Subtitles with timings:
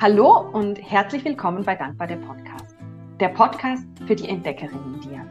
[0.00, 2.76] Hallo und herzlich willkommen bei Dankbar der Podcast.
[3.18, 5.26] Der Podcast für die Entdeckerin in dir.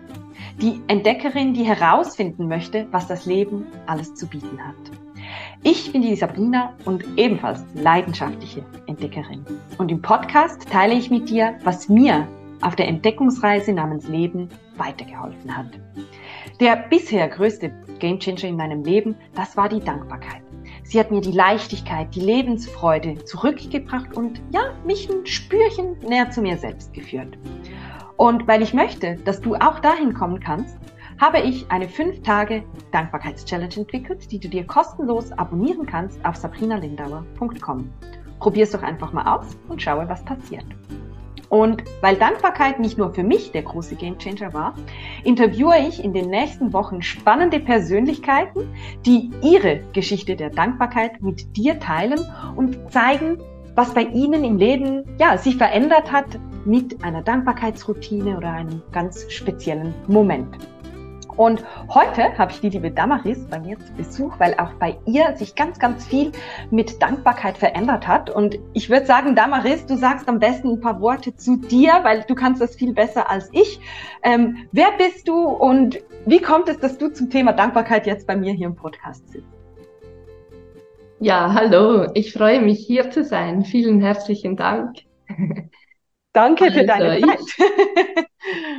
[0.61, 4.75] Die Entdeckerin, die herausfinden möchte, was das Leben alles zu bieten hat.
[5.63, 9.45] Ich bin die Sabrina und ebenfalls leidenschaftliche Entdeckerin.
[9.77, 12.27] Und im Podcast teile ich mit dir, was mir
[12.59, 15.79] auf der Entdeckungsreise namens Leben weitergeholfen hat.
[16.59, 20.41] Der bisher größte Gamechanger in meinem Leben, das war die Dankbarkeit.
[20.87, 26.41] Sie hat mir die Leichtigkeit, die Lebensfreude zurückgebracht und ja, mich ein Spürchen näher zu
[26.41, 27.37] mir selbst geführt.
[28.15, 30.77] Und weil ich möchte, dass du auch dahin kommen kannst,
[31.19, 32.63] habe ich eine 5 Tage
[32.93, 37.89] Dankbarkeitschallenge entwickelt, die du dir kostenlos abonnieren kannst auf sabrinalindauer.com.
[38.39, 40.65] Probier's doch einfach mal aus und schaue, was passiert.
[41.49, 44.75] Und weil Dankbarkeit nicht nur für mich der große Gamechanger war,
[45.23, 48.67] interviewe ich in den nächsten Wochen spannende Persönlichkeiten,
[49.05, 52.19] die ihre Geschichte der Dankbarkeit mit dir teilen
[52.55, 53.37] und zeigen,
[53.75, 56.25] was bei ihnen im Leben ja, sich verändert hat
[56.65, 60.57] mit einer Dankbarkeitsroutine oder einem ganz speziellen Moment.
[61.37, 65.35] Und heute habe ich die liebe Damaris bei mir zu Besuch, weil auch bei ihr
[65.37, 66.31] sich ganz, ganz viel
[66.71, 68.31] mit Dankbarkeit verändert hat.
[68.31, 72.25] Und ich würde sagen, Damaris, du sagst am besten ein paar Worte zu dir, weil
[72.27, 73.79] du kannst das viel besser als ich.
[74.23, 78.35] Ähm, wer bist du und wie kommt es, dass du zum Thema Dankbarkeit jetzt bei
[78.35, 79.47] mir hier im Podcast sitzt?
[81.19, 83.63] Ja, hallo, ich freue mich hier zu sein.
[83.63, 84.97] Vielen herzlichen Dank.
[86.33, 87.39] Danke also, für deine Zeit.
[87.39, 88.25] Ich,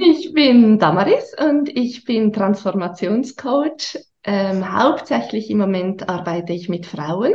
[0.00, 3.98] ich, bin Damaris und ich bin Transformationscoach.
[4.24, 7.34] Ähm, hauptsächlich im Moment arbeite ich mit Frauen.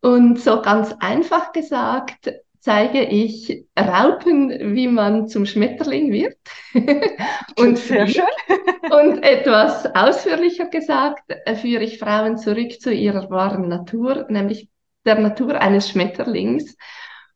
[0.00, 6.36] Und so ganz einfach gesagt, zeige ich Raupen, wie man zum Schmetterling wird.
[7.56, 8.24] und sehr schön.
[8.90, 11.24] und etwas ausführlicher gesagt,
[11.60, 14.68] führe ich Frauen zurück zu ihrer wahren Natur, nämlich
[15.04, 16.76] der Natur eines Schmetterlings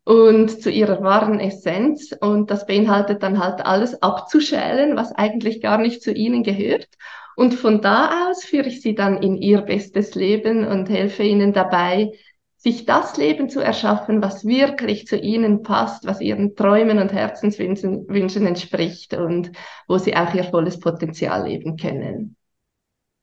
[0.04, 2.14] und zu ihrer wahren Essenz.
[2.20, 6.88] Und das beinhaltet dann halt alles abzuschälen, was eigentlich gar nicht zu ihnen gehört.
[7.36, 11.52] Und von da aus führe ich sie dann in ihr bestes Leben und helfe ihnen
[11.52, 12.12] dabei,
[12.56, 18.08] sich das Leben zu erschaffen, was wirklich zu ihnen passt, was ihren Träumen und Herzenswünschen
[18.08, 19.52] Wünschen entspricht und
[19.86, 22.36] wo sie auch ihr volles Potenzial leben können.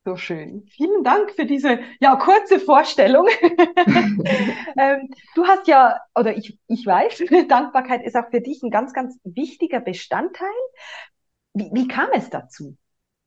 [0.04, 0.66] So schön.
[0.72, 3.28] Vielen Dank für diese ja, kurze Vorstellung.
[4.78, 8.94] ähm, du hast ja, oder ich, ich weiß, Dankbarkeit ist auch für dich ein ganz,
[8.94, 10.48] ganz wichtiger Bestandteil.
[11.54, 12.76] Wie, wie kam es dazu?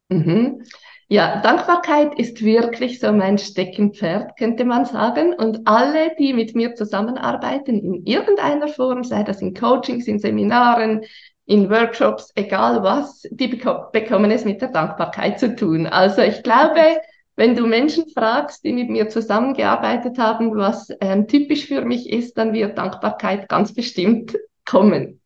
[0.08, 0.64] Mhm.
[1.08, 5.32] Ja, Dankbarkeit ist wirklich so mein Steckenpferd, könnte man sagen.
[5.34, 11.04] Und alle, die mit mir zusammenarbeiten, in irgendeiner Form, sei das in Coachings, in Seminaren,
[11.46, 15.86] in Workshops, egal was, die beko bekommen es mit der Dankbarkeit zu tun.
[15.86, 17.00] Also ich glaube,
[17.36, 22.38] wenn du Menschen fragst, die mit mir zusammengearbeitet haben, was ähm, typisch für mich ist,
[22.38, 25.20] dann wird Dankbarkeit ganz bestimmt kommen.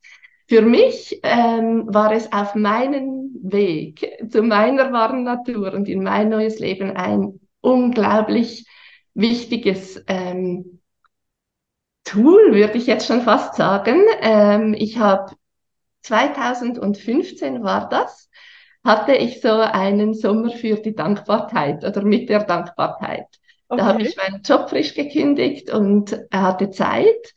[0.48, 6.30] Für mich ähm, war es auf meinem Weg zu meiner wahren Natur und in mein
[6.30, 8.66] neues Leben ein unglaublich
[9.12, 10.80] wichtiges ähm,
[12.04, 14.00] Tool, würde ich jetzt schon fast sagen.
[14.22, 15.34] Ähm, ich habe
[16.08, 18.30] 2015 war das,
[18.84, 23.26] hatte ich so einen Sommer für die Dankbarkeit oder mit der Dankbarkeit.
[23.68, 23.80] Okay.
[23.80, 27.34] Da habe ich meinen Job frisch gekündigt und er hatte Zeit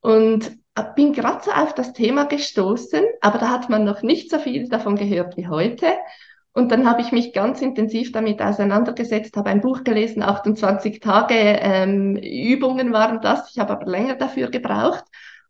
[0.00, 0.52] und
[0.96, 4.68] bin gerade so auf das Thema gestoßen, aber da hat man noch nicht so viel
[4.68, 5.86] davon gehört wie heute.
[6.52, 11.34] Und dann habe ich mich ganz intensiv damit auseinandergesetzt, habe ein Buch gelesen, 28 Tage
[11.34, 13.50] ähm, Übungen waren das.
[13.50, 15.04] Ich habe aber länger dafür gebraucht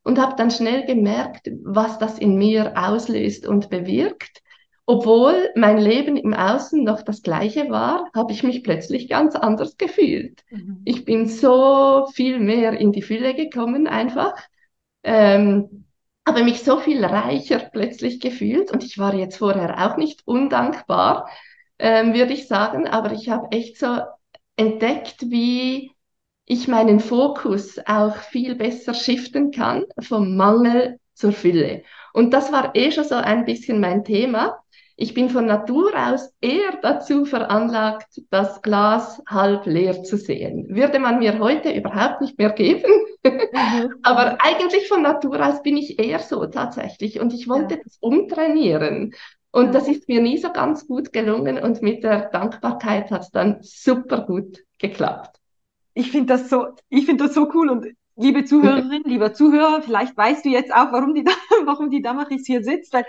[0.05, 4.43] und habe dann schnell gemerkt, was das in mir auslöst und bewirkt.
[4.87, 9.79] Obwohl mein Leben im Außen noch das gleiche war, habe ich mich plötzlich ganz anders
[9.79, 10.45] gefühlt.
[10.51, 10.83] Mhm.
[10.85, 14.35] Ich bin so viel mehr in die Fülle gekommen einfach,
[15.03, 15.87] ähm,
[16.27, 21.29] habe mich so viel reicher plötzlich gefühlt und ich war jetzt vorher auch nicht undankbar,
[21.79, 24.01] ähm, würde ich sagen, aber ich habe echt so
[24.57, 25.94] entdeckt, wie
[26.47, 31.83] ich meinen Fokus auch viel besser shiften kann vom Mangel zur Fülle.
[32.13, 34.59] Und das war eh schon so ein bisschen mein Thema.
[34.97, 40.67] Ich bin von Natur aus eher dazu veranlagt, das Glas halb leer zu sehen.
[40.69, 42.93] Würde man mir heute überhaupt nicht mehr geben.
[43.25, 43.95] Mhm.
[44.03, 47.19] Aber eigentlich von Natur aus bin ich eher so tatsächlich.
[47.21, 47.81] Und ich wollte ja.
[47.83, 49.15] das umtrainieren.
[49.51, 49.73] Und ja.
[49.73, 51.59] das ist mir nie so ganz gut gelungen.
[51.59, 55.41] Und mit der Dankbarkeit hat es dann super gut geklappt
[55.95, 57.87] ich finde das so, ich finde das so cool und
[58.17, 61.25] liebe Zuhörerin, lieber Zuhörer, vielleicht weißt du jetzt auch, warum die,
[61.65, 63.07] warum die Damaris hier sitzt, weil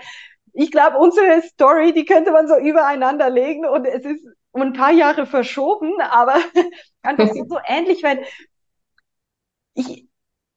[0.52, 4.72] ich glaube, unsere Story, die könnte man so übereinander legen und es ist um ein
[4.72, 6.36] paar Jahre verschoben, aber
[7.02, 8.24] einfach so, so ähnlich, weil
[9.74, 10.08] ich,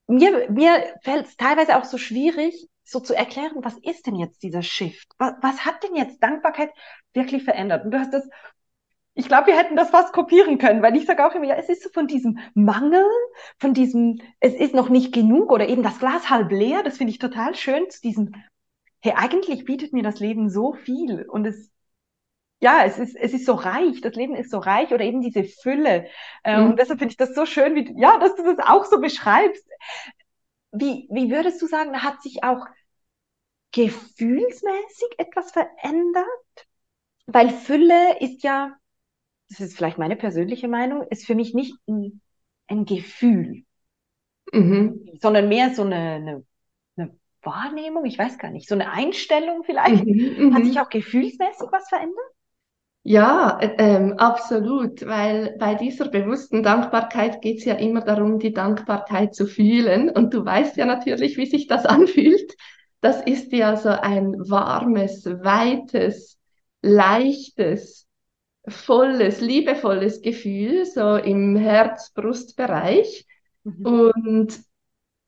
[0.07, 4.41] mir, mir fällt es teilweise auch so schwierig, so zu erklären, was ist denn jetzt
[4.41, 5.07] dieser Shift?
[5.17, 6.71] Was, was hat denn jetzt Dankbarkeit
[7.13, 7.85] wirklich verändert?
[7.85, 8.27] Und du hast das,
[9.19, 11.67] ich glaube, wir hätten das fast kopieren können, weil ich sage auch immer, ja, es
[11.67, 13.05] ist so von diesem Mangel,
[13.57, 17.11] von diesem, es ist noch nicht genug oder eben das Glas halb leer, das finde
[17.11, 18.33] ich total schön, zu diesem,
[19.01, 21.69] hey, eigentlich bietet mir das Leben so viel und es,
[22.61, 25.43] ja, es ist, es ist so reich, das Leben ist so reich oder eben diese
[25.43, 26.07] Fülle.
[26.45, 26.69] Äh, mhm.
[26.69, 29.67] Und deshalb finde ich das so schön, wie, ja, dass du das auch so beschreibst.
[30.71, 32.65] Wie, wie würdest du sagen, hat sich auch
[33.73, 36.25] gefühlsmäßig etwas verändert?
[37.27, 38.78] Weil Fülle ist ja,
[39.49, 42.21] das ist vielleicht meine persönliche Meinung, ist für mich nicht ein,
[42.67, 43.63] ein Gefühl,
[44.53, 45.09] mhm.
[45.19, 46.45] sondern mehr so eine, eine,
[46.95, 50.05] eine, Wahrnehmung, ich weiß gar nicht, so eine Einstellung vielleicht.
[50.05, 50.67] Mhm, Hat mhm.
[50.67, 52.17] sich auch gefühlsmäßig was verändert?
[53.03, 58.53] Ja, äh, ähm, absolut, weil bei dieser bewussten Dankbarkeit geht es ja immer darum, die
[58.53, 60.09] Dankbarkeit zu fühlen.
[60.09, 62.55] Und du weißt ja natürlich, wie sich das anfühlt.
[63.01, 66.37] Das ist ja so ein warmes, weites,
[66.81, 68.08] leichtes,
[68.69, 73.25] volles, liebevolles Gefühl, so im Herz-Brust-Bereich.
[73.63, 73.85] Mhm.
[73.85, 74.59] Und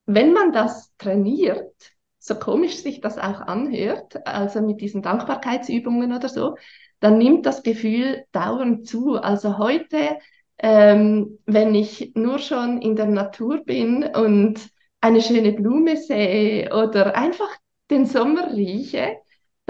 [0.06, 1.74] wenn man das trainiert,
[2.20, 6.56] so komisch sich das auch anhört, also mit diesen Dankbarkeitsübungen oder so,
[7.00, 9.16] dann nimmt das Gefühl dauernd zu.
[9.16, 10.20] Also heute,
[10.60, 14.60] ähm, wenn ich nur schon in der Natur bin und
[15.02, 17.50] eine schöne Blume sehe oder einfach
[17.90, 19.18] den Sommer rieche,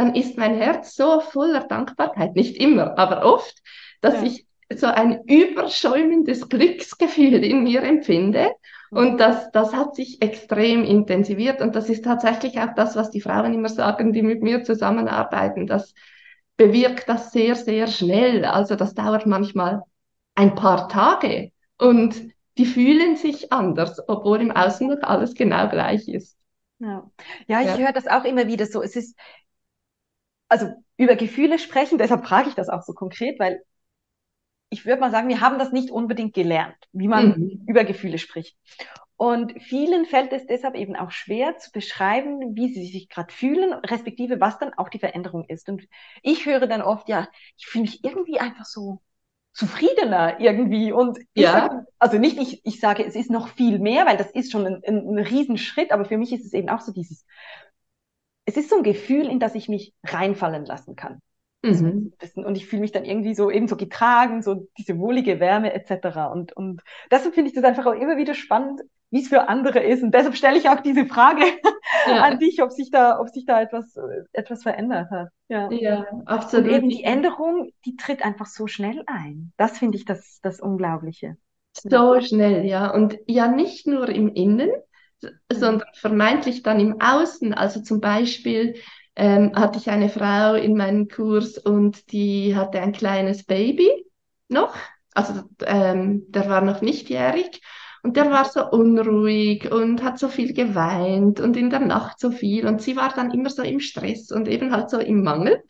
[0.01, 3.61] dann ist mein Herz so voller Dankbarkeit, nicht immer, aber oft,
[4.01, 4.23] dass ja.
[4.23, 8.49] ich so ein überschäumendes Glücksgefühl in mir empfinde.
[8.89, 9.17] Und mhm.
[9.17, 11.61] das, das hat sich extrem intensiviert.
[11.61, 15.67] Und das ist tatsächlich auch das, was die Frauen immer sagen, die mit mir zusammenarbeiten,
[15.67, 15.93] dass
[16.57, 18.43] bewirkt das sehr, sehr schnell.
[18.45, 19.83] Also das dauert manchmal
[20.33, 22.15] ein paar Tage und
[22.57, 26.37] die fühlen sich anders, obwohl im Außen noch alles genau gleich ist.
[26.79, 27.03] Ja,
[27.47, 27.77] ja ich ja.
[27.77, 28.81] höre das auch immer wieder so.
[28.81, 29.15] Es ist,
[30.51, 33.63] also über Gefühle sprechen, deshalb frage ich das auch so konkret, weil
[34.69, 37.63] ich würde mal sagen, wir haben das nicht unbedingt gelernt, wie man mhm.
[37.67, 38.57] über Gefühle spricht.
[39.15, 43.73] Und vielen fällt es deshalb eben auch schwer zu beschreiben, wie sie sich gerade fühlen,
[43.73, 45.69] respektive was dann auch die Veränderung ist.
[45.69, 45.87] Und
[46.21, 48.99] ich höre dann oft, ja, ich fühle mich irgendwie einfach so
[49.53, 50.91] zufriedener irgendwie.
[50.91, 51.51] Und ja.
[51.51, 54.65] Sag, also nicht, ich, ich sage, es ist noch viel mehr, weil das ist schon
[54.65, 57.25] ein, ein, ein Riesenschritt, aber für mich ist es eben auch so dieses,
[58.51, 61.21] es ist so ein Gefühl, in das ich mich reinfallen lassen kann.
[61.63, 62.13] Mhm.
[62.35, 66.31] Und ich fühle mich dann irgendwie so eben so getragen, so diese wohlige Wärme etc.
[66.31, 66.81] Und, und
[67.11, 68.81] deshalb finde ich das einfach auch immer wieder spannend,
[69.11, 70.03] wie es für andere ist.
[70.03, 71.43] Und deshalb stelle ich auch diese Frage
[72.07, 72.23] ja.
[72.23, 73.95] an dich, ob sich da, ob sich da etwas,
[74.33, 75.29] etwas verändert hat.
[75.49, 76.67] Ja, ja absolut.
[76.67, 79.53] Und eben die Änderung, die tritt einfach so schnell ein.
[79.57, 81.37] Das finde ich das, das Unglaubliche.
[81.73, 82.91] So schnell, ja.
[82.91, 84.71] Und ja, nicht nur im Innen,
[85.51, 87.53] sondern vermeintlich dann im Außen.
[87.53, 88.75] Also zum Beispiel,
[89.15, 93.89] ähm, hatte ich eine Frau in meinem Kurs und die hatte ein kleines Baby
[94.47, 94.75] noch,
[95.13, 97.61] also ähm, der war noch nichtjährig
[98.03, 102.31] und der war so unruhig und hat so viel geweint und in der Nacht so
[102.31, 105.61] viel und sie war dann immer so im Stress und eben halt so im Mangel,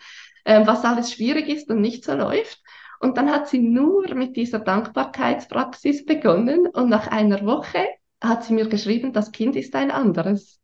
[0.45, 2.61] ähm, was alles schwierig ist und nicht so läuft.
[2.99, 7.83] Und dann hat sie nur mit dieser Dankbarkeitspraxis begonnen und nach einer Woche
[8.21, 10.59] hat sie mir geschrieben, das Kind ist ein anderes.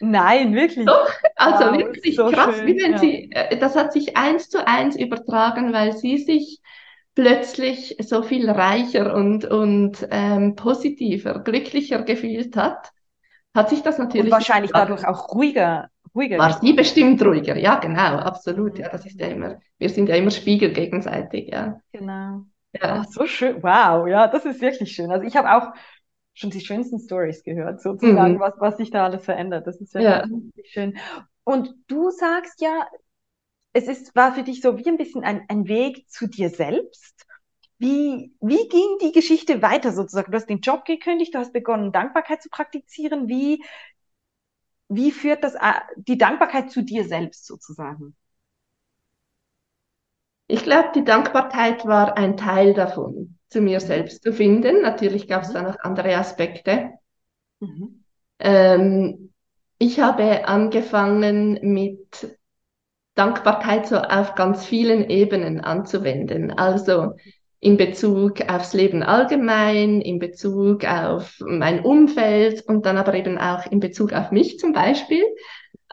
[0.00, 0.86] Nein, wirklich.
[0.86, 2.98] Doch, also wow, wirklich so krass, schön, wie wenn ja.
[2.98, 6.60] sie, äh, das hat sich eins zu eins übertragen, weil sie sich
[7.14, 12.90] plötzlich so viel reicher und, und ähm, positiver, glücklicher gefühlt hat,
[13.54, 14.26] hat sich das natürlich.
[14.26, 15.88] Und wahrscheinlich dadurch auch ruhiger.
[16.14, 18.78] ruhiger war sie bestimmt ruhiger, ja, genau, absolut.
[18.78, 21.78] Ja, das ist ja immer, wir sind ja immer Spiegel gegenseitig, ja.
[21.92, 22.44] Genau.
[22.72, 23.02] Ja.
[23.02, 23.62] Oh, so schön.
[23.62, 25.10] Wow, ja, das ist wirklich schön.
[25.12, 25.74] Also ich habe auch
[26.34, 28.40] schon die schönsten Stories gehört, sozusagen, mhm.
[28.40, 29.66] was, was sich da alles verändert.
[29.66, 30.24] Das ist ja, ja.
[30.64, 30.98] schön.
[31.44, 32.86] Und du sagst ja,
[33.72, 37.26] es ist, war für dich so wie ein bisschen ein, ein Weg zu dir selbst.
[37.78, 40.30] Wie, wie ging die Geschichte weiter sozusagen?
[40.30, 43.28] Du hast den Job gekündigt, du hast begonnen, Dankbarkeit zu praktizieren.
[43.28, 43.64] Wie,
[44.88, 48.14] wie führt das äh, die Dankbarkeit zu dir selbst sozusagen?
[50.46, 54.82] Ich glaube, die Dankbarkeit war ein Teil davon zu mir selbst zu finden.
[54.82, 55.54] Natürlich gab es mhm.
[55.54, 56.90] da noch andere Aspekte.
[57.60, 58.04] Mhm.
[58.38, 59.32] Ähm,
[59.78, 62.38] ich habe angefangen mit
[63.14, 66.50] Dankbarkeit so auf ganz vielen Ebenen anzuwenden.
[66.52, 67.14] Also
[67.60, 73.66] in Bezug aufs Leben allgemein, in Bezug auf mein Umfeld und dann aber eben auch
[73.70, 75.24] in Bezug auf mich zum Beispiel,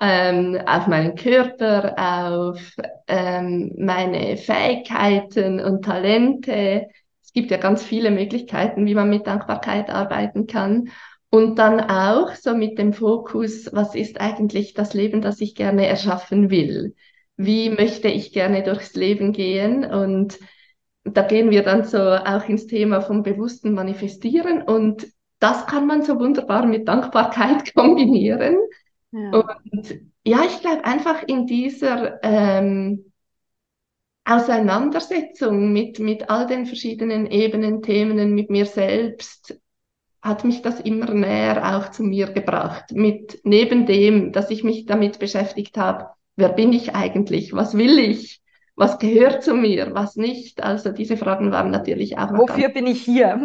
[0.01, 2.75] ähm, auf meinen Körper, auf
[3.07, 6.87] ähm, meine Fähigkeiten und Talente,
[7.29, 10.89] es gibt ja ganz viele Möglichkeiten, wie man mit Dankbarkeit arbeiten kann.
[11.29, 15.85] Und dann auch so mit dem Fokus, was ist eigentlich das Leben, das ich gerne
[15.85, 16.95] erschaffen will?
[17.37, 19.85] Wie möchte ich gerne durchs Leben gehen?
[19.85, 20.39] Und
[21.03, 25.05] da gehen wir dann so auch ins Thema vom bewussten Manifestieren und
[25.37, 28.57] das kann man so wunderbar mit Dankbarkeit kombinieren.
[29.11, 29.29] Ja.
[29.33, 33.08] Und ja, ich glaube einfach in dieser ähm,
[34.29, 39.59] Auseinandersetzung mit, mit all den verschiedenen Ebenen, Themen, mit mir selbst,
[40.21, 42.91] hat mich das immer näher auch zu mir gebracht.
[42.91, 47.53] Mit neben dem, dass ich mich damit beschäftigt habe, wer bin ich eigentlich?
[47.53, 48.41] Was will ich?
[48.75, 49.93] Was gehört zu mir?
[49.93, 50.63] Was nicht?
[50.63, 52.39] Also diese Fragen waren natürlich auch noch.
[52.39, 53.35] Wofür bin ich hier?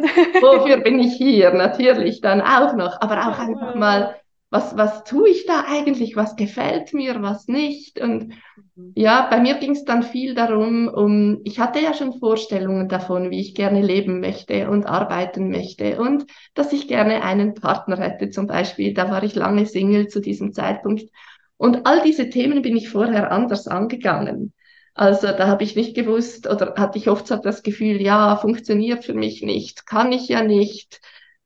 [0.41, 1.53] wofür bin ich hier?
[1.53, 3.01] Natürlich dann auch noch.
[3.01, 4.17] Aber auch einfach mal,
[4.55, 6.15] was, was tue ich da eigentlich?
[6.15, 7.21] Was gefällt mir?
[7.23, 8.01] Was nicht?
[8.01, 8.29] Und
[8.77, 8.93] mhm.
[8.95, 13.33] ja, bei mir ging es dann viel darum, um, ich hatte ja schon Vorstellungen davon,
[13.33, 18.31] wie ich gerne leben möchte und arbeiten möchte und dass ich gerne einen Partner hätte
[18.31, 18.95] zum Beispiel.
[18.95, 21.11] Da war ich lange Single zu diesem Zeitpunkt.
[21.57, 24.53] Und all diese Themen bin ich vorher anders angegangen.
[24.95, 29.05] Also da habe ich nicht gewusst oder hatte ich oft so das Gefühl, ja, funktioniert
[29.05, 31.01] für mich nicht, kann ich ja nicht,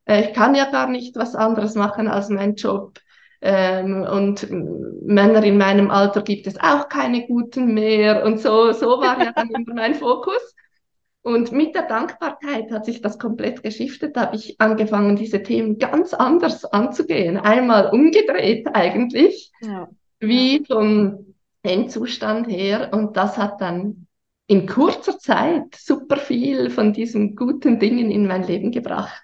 [0.08, 2.98] ich kann ja gar nicht was anderes machen als mein Job.
[3.40, 8.24] Ähm, und Männer in meinem Alter gibt es auch keine guten mehr.
[8.24, 10.54] Und so, so war ja dann immer mein Fokus.
[11.22, 14.16] Und mit der Dankbarkeit hat sich das komplett geschiftet.
[14.16, 17.36] Da habe ich angefangen, diese Themen ganz anders anzugehen.
[17.36, 19.88] Einmal umgedreht eigentlich, ja.
[20.20, 22.90] wie vom Endzustand her.
[22.92, 24.06] Und das hat dann
[24.46, 29.22] in kurzer Zeit super viel von diesen guten Dingen in mein Leben gebracht.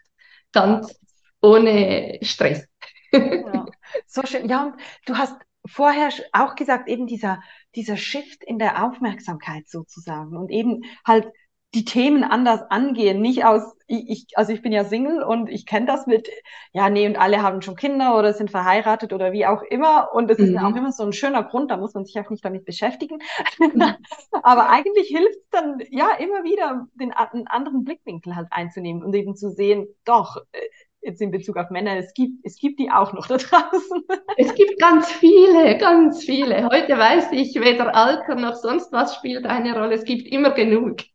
[0.55, 0.99] Ganz
[1.43, 2.67] ohne Stress.
[3.13, 3.67] Ja,
[4.07, 4.49] so schön.
[4.49, 7.43] Ja, du hast vorher auch gesagt, eben dieser,
[7.75, 11.31] dieser Shift in der Aufmerksamkeit sozusagen und eben halt
[11.75, 15.87] die Themen anders angehen, nicht aus, ich, also ich bin ja Single und ich kenne
[15.87, 16.31] das mit,
[16.73, 20.11] ja, nee, und alle haben schon Kinder oder sind verheiratet oder wie auch immer.
[20.15, 20.45] Und es mhm.
[20.45, 23.19] ist auch immer so ein schöner Grund, da muss man sich auch nicht damit beschäftigen.
[24.43, 29.15] Aber eigentlich hilft es dann, ja, immer wieder den einen anderen Blickwinkel halt einzunehmen und
[29.15, 30.61] eben zu sehen, doch, äh,
[31.05, 34.05] jetzt in Bezug auf Männer, es gibt, es gibt die auch noch da draußen.
[34.37, 36.69] Es gibt ganz viele, ganz viele.
[36.69, 39.95] Heute weiß ich, weder Alter noch sonst was spielt eine Rolle.
[39.95, 40.97] Es gibt immer genug.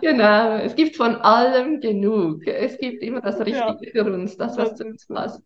[0.00, 2.44] genau, es gibt von allem genug.
[2.48, 3.92] Es gibt immer das Richtige ja.
[3.92, 5.40] für uns, das, was zu uns passt.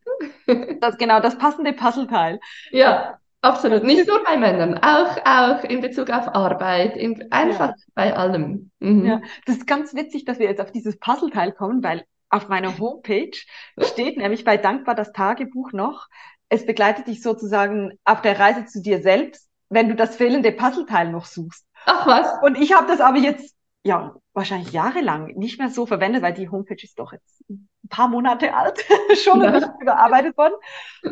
[0.80, 2.40] das, genau, das passende Puzzleteil.
[2.70, 7.74] Ja, Absolut, nicht nur bei Männern, auch, auch in Bezug auf Arbeit, in, einfach ja.
[7.94, 8.72] bei allem.
[8.80, 9.04] Mhm.
[9.04, 12.76] Ja, das ist ganz witzig, dass wir jetzt auf dieses Puzzleteil kommen, weil auf meiner
[12.78, 13.36] Homepage
[13.78, 16.08] steht nämlich bei Dankbar das Tagebuch noch,
[16.48, 21.12] es begleitet dich sozusagen auf der Reise zu dir selbst, wenn du das fehlende Puzzleteil
[21.12, 21.64] noch suchst.
[21.84, 22.28] Ach was.
[22.42, 23.54] Und ich habe das aber jetzt
[23.86, 28.08] ja, wahrscheinlich jahrelang nicht mehr so verwendet, weil die Homepage ist doch jetzt ein paar
[28.08, 28.84] Monate alt,
[29.24, 29.50] schon ja.
[29.50, 30.54] nicht überarbeitet worden.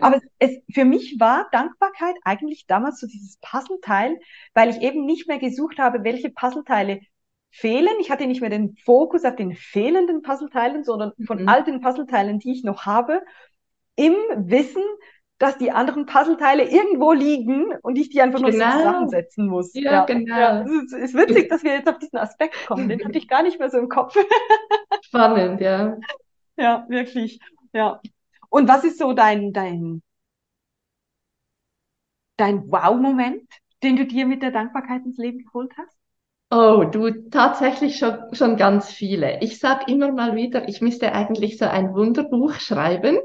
[0.01, 4.21] Aber es, für mich war Dankbarkeit eigentlich damals so dieses Puzzleteil,
[4.53, 7.01] weil ich eben nicht mehr gesucht habe, welche Puzzleteile
[7.51, 7.95] fehlen.
[8.01, 11.49] Ich hatte nicht mehr den Fokus auf den fehlenden Puzzleteilen, sondern von mhm.
[11.49, 13.23] all den Puzzleteilen, die ich noch habe,
[13.97, 14.83] im Wissen,
[15.39, 18.71] dass die anderen Puzzleteile irgendwo liegen und ich die einfach nur genau.
[18.79, 19.75] zusammensetzen muss.
[19.75, 20.05] Ja, ja.
[20.05, 20.39] genau.
[20.39, 22.89] Ja, es ist witzig, dass wir jetzt auf diesen Aspekt kommen.
[22.89, 24.17] Den hatte ich gar nicht mehr so im Kopf.
[25.03, 25.97] Spannend, ja.
[26.57, 27.41] Ja, wirklich.
[27.73, 28.01] Ja.
[28.49, 30.03] Und was ist so dein, dein,
[32.37, 33.49] dein Wow-Moment,
[33.83, 35.99] den du dir mit der Dankbarkeit ins Leben geholt hast?
[36.51, 39.41] Oh, du tatsächlich schon, schon ganz viele.
[39.41, 43.19] Ich sage immer mal wieder, ich müsste eigentlich so ein Wunderbuch schreiben.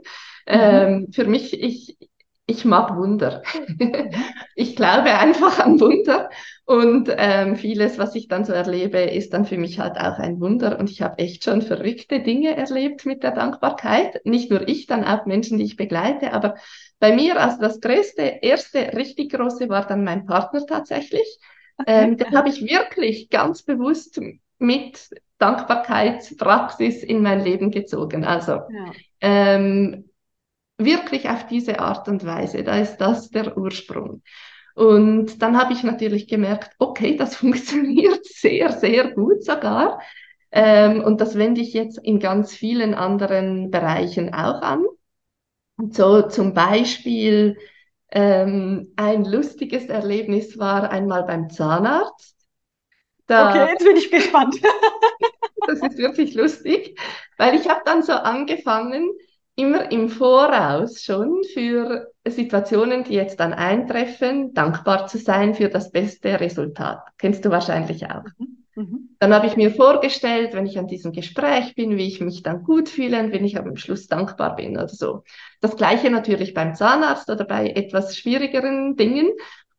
[0.49, 0.55] Mhm.
[0.59, 1.97] Ähm, für mich, ich,
[2.45, 3.43] ich mag Wunder.
[4.55, 6.29] ich glaube einfach an Wunder
[6.65, 10.39] und ähm, vieles, was ich dann so erlebe, ist dann für mich halt auch ein
[10.39, 14.25] Wunder und ich habe echt schon verrückte Dinge erlebt mit der Dankbarkeit.
[14.25, 16.55] Nicht nur ich, dann auch Menschen, die ich begleite, aber
[16.99, 21.39] bei mir, also das größte, erste richtig große war dann mein Partner tatsächlich.
[21.87, 24.19] Ähm, den habe ich wirklich ganz bewusst
[24.57, 28.25] mit Dankbarkeitspraxis in mein Leben gezogen.
[28.25, 28.91] Also ja.
[29.21, 30.08] ähm,
[30.79, 32.63] wirklich auf diese Art und Weise.
[32.63, 34.23] Da ist das der Ursprung.
[34.75, 40.01] Und dann habe ich natürlich gemerkt, okay, das funktioniert sehr, sehr gut sogar.
[40.51, 44.85] Ähm, und das wende ich jetzt in ganz vielen anderen Bereichen auch an.
[45.77, 47.57] Und so zum Beispiel
[48.11, 52.35] ähm, ein lustiges Erlebnis war einmal beim Zahnarzt.
[53.27, 54.55] Da, okay, jetzt bin ich gespannt.
[55.67, 56.99] das ist wirklich lustig,
[57.37, 59.11] weil ich habe dann so angefangen,
[59.59, 65.91] immer im Voraus schon für Situationen, die jetzt dann eintreffen, dankbar zu sein für das
[65.91, 66.99] beste Resultat.
[67.17, 68.23] Kennst du wahrscheinlich auch.
[68.37, 68.59] Mhm.
[68.75, 69.09] Mhm.
[69.19, 72.63] Dann habe ich mir vorgestellt, wenn ich an diesem Gespräch bin, wie ich mich dann
[72.63, 75.23] gut fühle und wenn ich am Schluss dankbar bin oder so.
[75.59, 79.29] Das gleiche natürlich beim Zahnarzt oder bei etwas schwierigeren Dingen.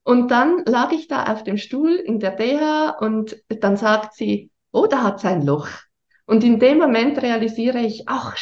[0.03, 4.51] Und dann lag ich da auf dem Stuhl in der DH und dann sagt sie,
[4.73, 5.69] oh, da hat es ein Loch.
[6.27, 8.37] Und in dem Moment realisiere ich, ach,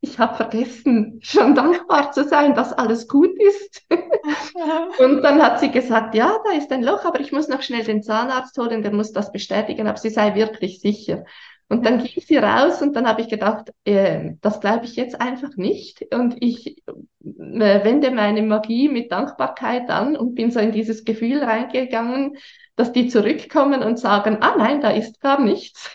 [0.00, 3.82] ich habe vergessen, schon dankbar zu sein, dass alles gut ist.
[5.00, 7.84] und dann hat sie gesagt, ja, da ist ein Loch, aber ich muss noch schnell
[7.84, 11.24] den Zahnarzt holen, der muss das bestätigen, aber sie sei wirklich sicher.
[11.70, 15.20] Und dann ging sie raus und dann habe ich gedacht, äh, das glaube ich jetzt
[15.20, 16.06] einfach nicht.
[16.14, 21.42] Und ich äh, wende meine Magie mit Dankbarkeit an und bin so in dieses Gefühl
[21.42, 22.38] reingegangen,
[22.76, 25.94] dass die zurückkommen und sagen, ah nein, da ist gar nichts.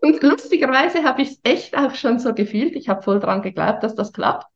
[0.00, 2.76] Und lustigerweise habe ich es echt auch schon so gefühlt.
[2.76, 4.46] Ich habe voll dran geglaubt, dass das klappt.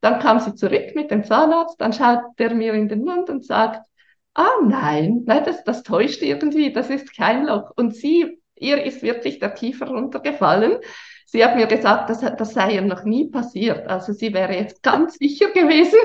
[0.00, 3.44] Dann kam sie zurück mit dem Zahnarzt, dann schaut der mir in den Mund und
[3.44, 3.86] sagt,
[4.34, 7.70] ah nein, nein, das, das täuscht irgendwie, das ist kein Loch.
[7.76, 10.78] Und sie ihr ist wirklich der Kiefer runtergefallen.
[11.26, 13.88] Sie hat mir gesagt, das, das sei ihr noch nie passiert.
[13.88, 15.98] Also sie wäre jetzt ganz sicher gewesen.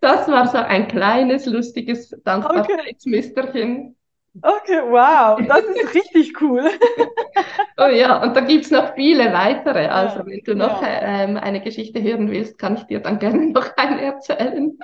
[0.00, 3.80] das war so ein kleines, lustiges Dankbarkeitsmüsterchen.
[3.80, 3.94] Okay,
[4.34, 6.70] wow, das ist richtig cool.
[7.76, 9.86] oh ja, und da gibt es noch viele weitere.
[9.86, 11.22] Also ja, wenn du noch ja.
[11.22, 14.78] ähm, eine Geschichte hören willst, kann ich dir dann gerne noch eine erzählen.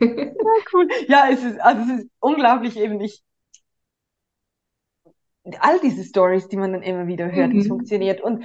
[0.00, 0.32] ja,
[0.72, 0.88] cool.
[1.08, 3.00] Ja, es ist, also es ist unglaublich eben.
[3.00, 3.22] Ich,
[5.60, 7.60] all diese Stories, die man dann immer wieder hört, mhm.
[7.60, 8.20] es funktioniert.
[8.20, 8.44] Und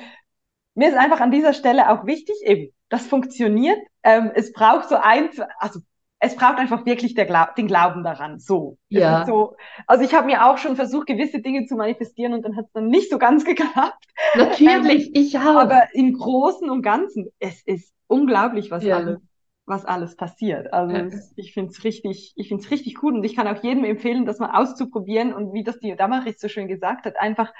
[0.75, 3.77] mir ist einfach an dieser Stelle auch wichtig, eben, das funktioniert.
[4.03, 5.29] Ähm, es braucht so ein,
[5.59, 5.79] also
[6.23, 8.39] es braucht einfach wirklich Glaub, den Glauben daran.
[8.39, 8.77] So.
[8.87, 9.25] Ja.
[9.25, 12.67] So, also ich habe mir auch schon versucht, gewisse Dinge zu manifestieren und dann hat
[12.67, 14.05] es dann nicht so ganz geklappt.
[14.35, 15.57] Natürlich, ähm, ich auch.
[15.57, 18.97] Aber im Großen und Ganzen, es ist unglaublich, was ja.
[18.97, 19.19] alles
[19.65, 20.73] was alles passiert.
[20.73, 21.07] Also ja.
[21.37, 24.25] ich finde es richtig, ich finde es richtig cool und ich kann auch jedem empfehlen,
[24.25, 27.53] das mal auszuprobieren und wie das die Damaris so schön gesagt hat, einfach,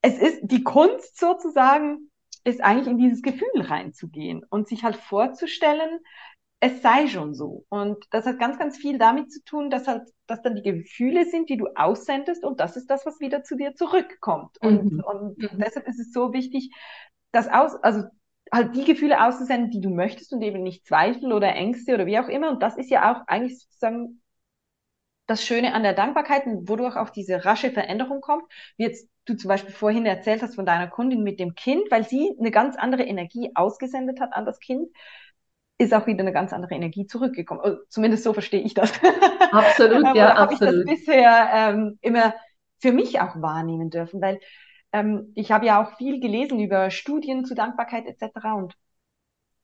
[0.00, 2.10] es ist die Kunst sozusagen,
[2.44, 6.00] ist eigentlich in dieses Gefühl reinzugehen und sich halt vorzustellen,
[6.64, 7.66] es sei schon so.
[7.68, 11.26] Und das hat ganz, ganz viel damit zu tun, dass halt, dass dann die Gefühle
[11.26, 14.56] sind, die du aussendest und das ist das, was wieder zu dir zurückkommt.
[14.62, 15.04] Und, mhm.
[15.04, 15.58] und mhm.
[15.58, 16.74] deshalb ist es so wichtig,
[17.32, 18.04] das aus, also
[18.50, 22.18] halt die Gefühle auszusenden, die du möchtest und eben nicht Zweifel oder Ängste oder wie
[22.18, 22.50] auch immer.
[22.50, 24.22] Und das ist ja auch eigentlich sozusagen
[25.26, 28.44] das Schöne an der Dankbarkeit, wodurch auch diese rasche Veränderung kommt.
[28.78, 32.08] Wie jetzt du zum Beispiel vorhin erzählt hast von deiner Kundin mit dem Kind, weil
[32.08, 34.88] sie eine ganz andere Energie ausgesendet hat an das Kind,
[35.78, 37.60] ist auch wieder eine ganz andere Energie zurückgekommen.
[37.60, 38.92] Also zumindest so verstehe ich das.
[39.52, 40.38] Absolut, ja, absolut.
[40.38, 42.34] Habe ich das bisher ähm, immer
[42.80, 44.40] für mich auch wahrnehmen dürfen, weil
[44.92, 48.54] ähm, ich habe ja auch viel gelesen über Studien zu Dankbarkeit etc.
[48.56, 48.74] Und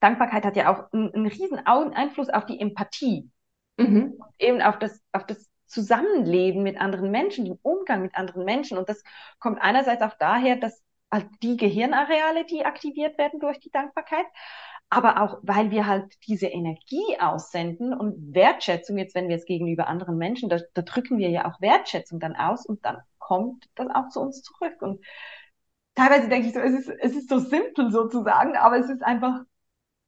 [0.01, 3.31] Dankbarkeit hat ja auch einen, einen riesen Einfluss auf die Empathie.
[3.77, 4.20] Mhm.
[4.38, 8.77] Eben auf das, auf das Zusammenleben mit anderen Menschen, den Umgang mit anderen Menschen.
[8.77, 9.03] Und das
[9.38, 14.27] kommt einerseits auch daher, dass halt die Gehirnareale, die aktiviert werden durch die Dankbarkeit,
[14.90, 19.87] aber auch, weil wir halt diese Energie aussenden und Wertschätzung, jetzt wenn wir es gegenüber
[19.87, 23.87] anderen Menschen, da, da drücken wir ja auch Wertschätzung dann aus und dann kommt das
[23.94, 24.83] auch zu uns zurück.
[24.83, 25.05] Und
[25.94, 29.42] teilweise denke ich so, es ist, es ist so simpel sozusagen, aber es ist einfach,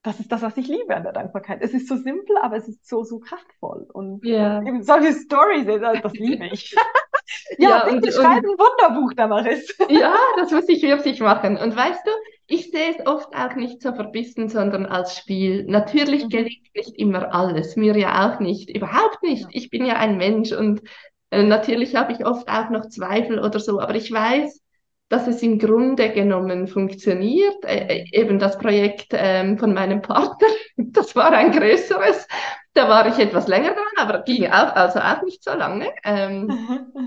[0.03, 1.63] das ist das, was ich liebe an der Dankbarkeit.
[1.63, 3.87] Es ist so simpel, aber es ist so, so kraftvoll.
[3.93, 4.61] Und yeah.
[4.63, 5.65] eben solche Stories,
[6.03, 6.75] das liebe ich.
[7.59, 9.77] ja, ja und, schreib ein Wunderbuch, Damaris.
[9.89, 11.57] ja, das muss ich wirklich machen.
[11.57, 12.11] Und weißt du,
[12.53, 15.65] ich sehe es oft auch nicht so verbissen, sondern als Spiel.
[15.65, 16.29] Natürlich mhm.
[16.29, 19.47] gelingt nicht immer alles, mir ja auch nicht, überhaupt nicht.
[19.53, 20.83] Ich bin ja ein Mensch und
[21.31, 24.61] äh, natürlich habe ich oft auch noch Zweifel oder so, aber ich weiß,
[25.09, 27.65] dass es im Grunde genommen funktioniert.
[27.65, 32.29] Äh, äh eben das Projekt ähm, von meinem Partner, das war ein größeres.
[32.75, 35.89] Da war ich etwas länger dran, aber ging auch, also auch nicht so lange.
[36.05, 36.51] Ähm,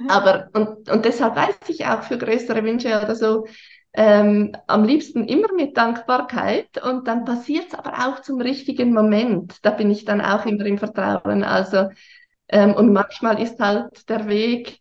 [0.08, 3.45] aber und, und deshalb weiß ich auch für größere Wünsche oder so,
[3.97, 9.58] ähm, am liebsten immer mit Dankbarkeit und dann passiert es aber auch zum richtigen Moment.
[9.62, 11.43] Da bin ich dann auch immer im Vertrauen.
[11.43, 11.89] Also
[12.49, 14.79] ähm, und manchmal ist halt der Weg,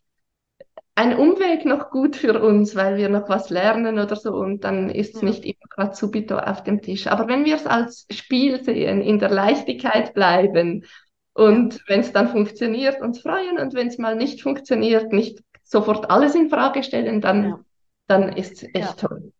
[0.95, 4.89] ein Umweg noch gut für uns, weil wir noch was lernen oder so und dann
[4.89, 5.27] ist es ja.
[5.27, 7.07] nicht immer gerade subito auf dem Tisch.
[7.07, 10.85] Aber wenn wir es als Spiel sehen, in der Leichtigkeit bleiben
[11.33, 11.79] und ja.
[11.87, 16.35] wenn es dann funktioniert, uns freuen und wenn es mal nicht funktioniert, nicht sofort alles
[16.35, 17.59] in Frage stellen, dann, ja.
[18.07, 19.33] Dann ist es echt toll.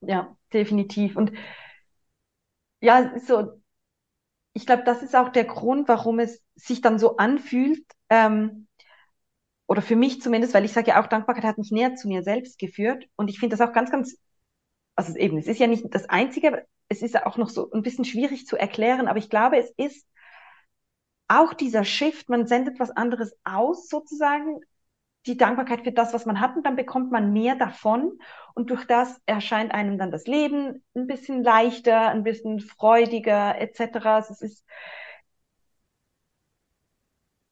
[0.00, 1.16] Ja, definitiv.
[1.16, 1.32] Und
[2.80, 3.60] ja, so
[4.58, 8.66] ich glaube, das ist auch der Grund, warum es sich dann so anfühlt, ähm,
[9.68, 12.22] oder für mich zumindest, weil ich sage ja auch, Dankbarkeit hat mich näher zu mir
[12.22, 13.04] selbst geführt.
[13.16, 14.16] Und ich finde das auch ganz, ganz,
[14.96, 17.82] also eben, es ist ja nicht das Einzige, es ist ja auch noch so ein
[17.82, 20.06] bisschen schwierig zu erklären, aber ich glaube, es ist
[21.28, 24.60] auch dieser Shift, man sendet was anderes aus sozusagen
[25.26, 28.18] die Dankbarkeit für das, was man hat, und dann bekommt man mehr davon.
[28.54, 34.16] Und durch das erscheint einem dann das Leben ein bisschen leichter, ein bisschen freudiger, etc.
[34.16, 34.64] Also es ist,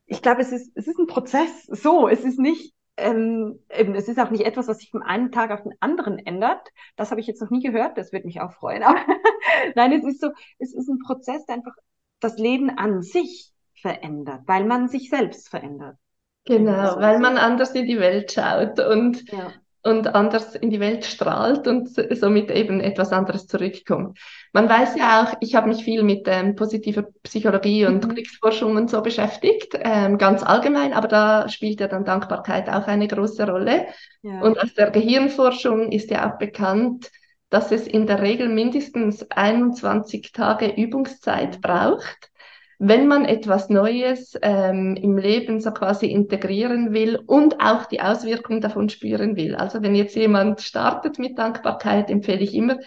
[0.06, 1.64] ich glaube, es ist, es ist ein Prozess.
[1.66, 5.32] So, es ist nicht, ähm, eben, es ist auch nicht etwas, was sich von einem
[5.32, 6.68] Tag auf den anderen ändert.
[6.96, 7.98] Das habe ich jetzt noch nie gehört.
[7.98, 8.82] Das würde mich auch freuen.
[8.82, 8.98] Aber
[9.74, 11.74] nein, es ist so, es ist ein Prozess, der einfach
[12.20, 15.98] das Leben an sich verändert, weil man sich selbst verändert.
[16.46, 19.52] Genau, weil man anders in die Welt schaut und, ja.
[19.82, 24.16] und anders in die Welt strahlt und somit eben etwas anderes zurückkommt.
[24.52, 28.10] Man weiß ja auch, ich habe mich viel mit ähm, positiver Psychologie und mhm.
[28.10, 33.08] Glücksforschung und so beschäftigt, ähm, ganz allgemein, aber da spielt ja dann Dankbarkeit auch eine
[33.08, 33.86] große Rolle.
[34.22, 34.40] Ja.
[34.40, 37.10] Und aus der Gehirnforschung ist ja auch bekannt,
[37.50, 42.30] dass es in der Regel mindestens 21 Tage Übungszeit braucht,
[42.78, 48.60] wenn man etwas Neues ähm, im Leben so quasi integrieren will und auch die Auswirkungen
[48.60, 49.54] davon spüren will.
[49.54, 52.78] Also wenn jetzt jemand startet mit Dankbarkeit, empfehle ich immer,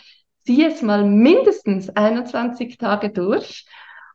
[0.46, 3.66] zieh es mal mindestens 21 Tage durch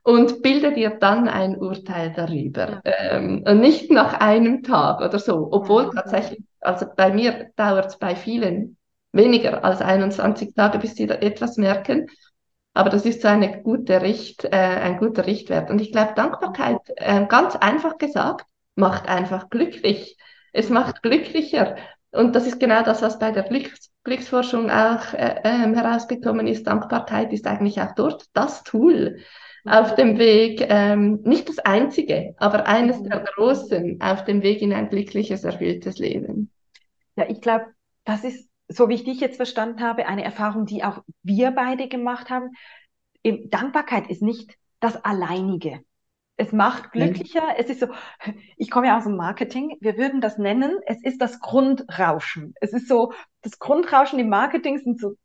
[0.03, 2.81] und bilde dir dann ein Urteil darüber.
[2.85, 7.97] Ähm, und nicht nach einem Tag oder so, obwohl tatsächlich, also bei mir dauert es
[7.97, 8.77] bei vielen
[9.11, 12.07] weniger als 21 Tage, bis sie da etwas merken.
[12.75, 15.69] Aber das ist so eine gute Richt, äh, ein guter Richtwert.
[15.69, 20.17] Und ich glaube, Dankbarkeit, äh, ganz einfach gesagt, macht einfach glücklich.
[20.51, 21.77] Es macht glücklicher.
[22.11, 26.67] Und das ist genau das, was bei der Glücks Glücksforschung auch äh, äh, herausgekommen ist.
[26.67, 29.19] Dankbarkeit ist eigentlich auch dort das Tool
[29.65, 34.73] auf dem Weg, ähm, nicht das einzige, aber eines der großen auf dem Weg in
[34.73, 36.51] ein glückliches, erfülltes Leben.
[37.15, 37.65] Ja, ich glaube,
[38.03, 41.87] das ist so wie ich dich jetzt verstanden habe, eine Erfahrung, die auch wir beide
[41.87, 42.51] gemacht haben.
[43.23, 45.81] Dankbarkeit ist nicht das Alleinige.
[46.37, 47.43] Es macht glücklicher.
[47.43, 47.55] Mhm.
[47.57, 47.87] Es ist so,
[48.57, 49.77] ich komme ja aus dem Marketing.
[49.79, 52.53] Wir würden das nennen, es ist das Grundrauschen.
[52.59, 55.15] Es ist so, das Grundrauschen im Marketing sind so,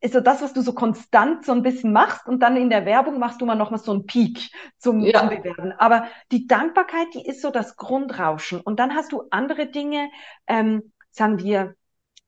[0.00, 2.86] ist so das, was du so konstant so ein bisschen machst und dann in der
[2.86, 5.26] Werbung machst du mal nochmal so einen Peak zum, ja.
[5.26, 5.72] Bewerben.
[5.72, 8.60] Aber die Dankbarkeit, die ist so das Grundrauschen.
[8.60, 10.08] Und dann hast du andere Dinge,
[10.46, 11.74] ähm, sagen wir,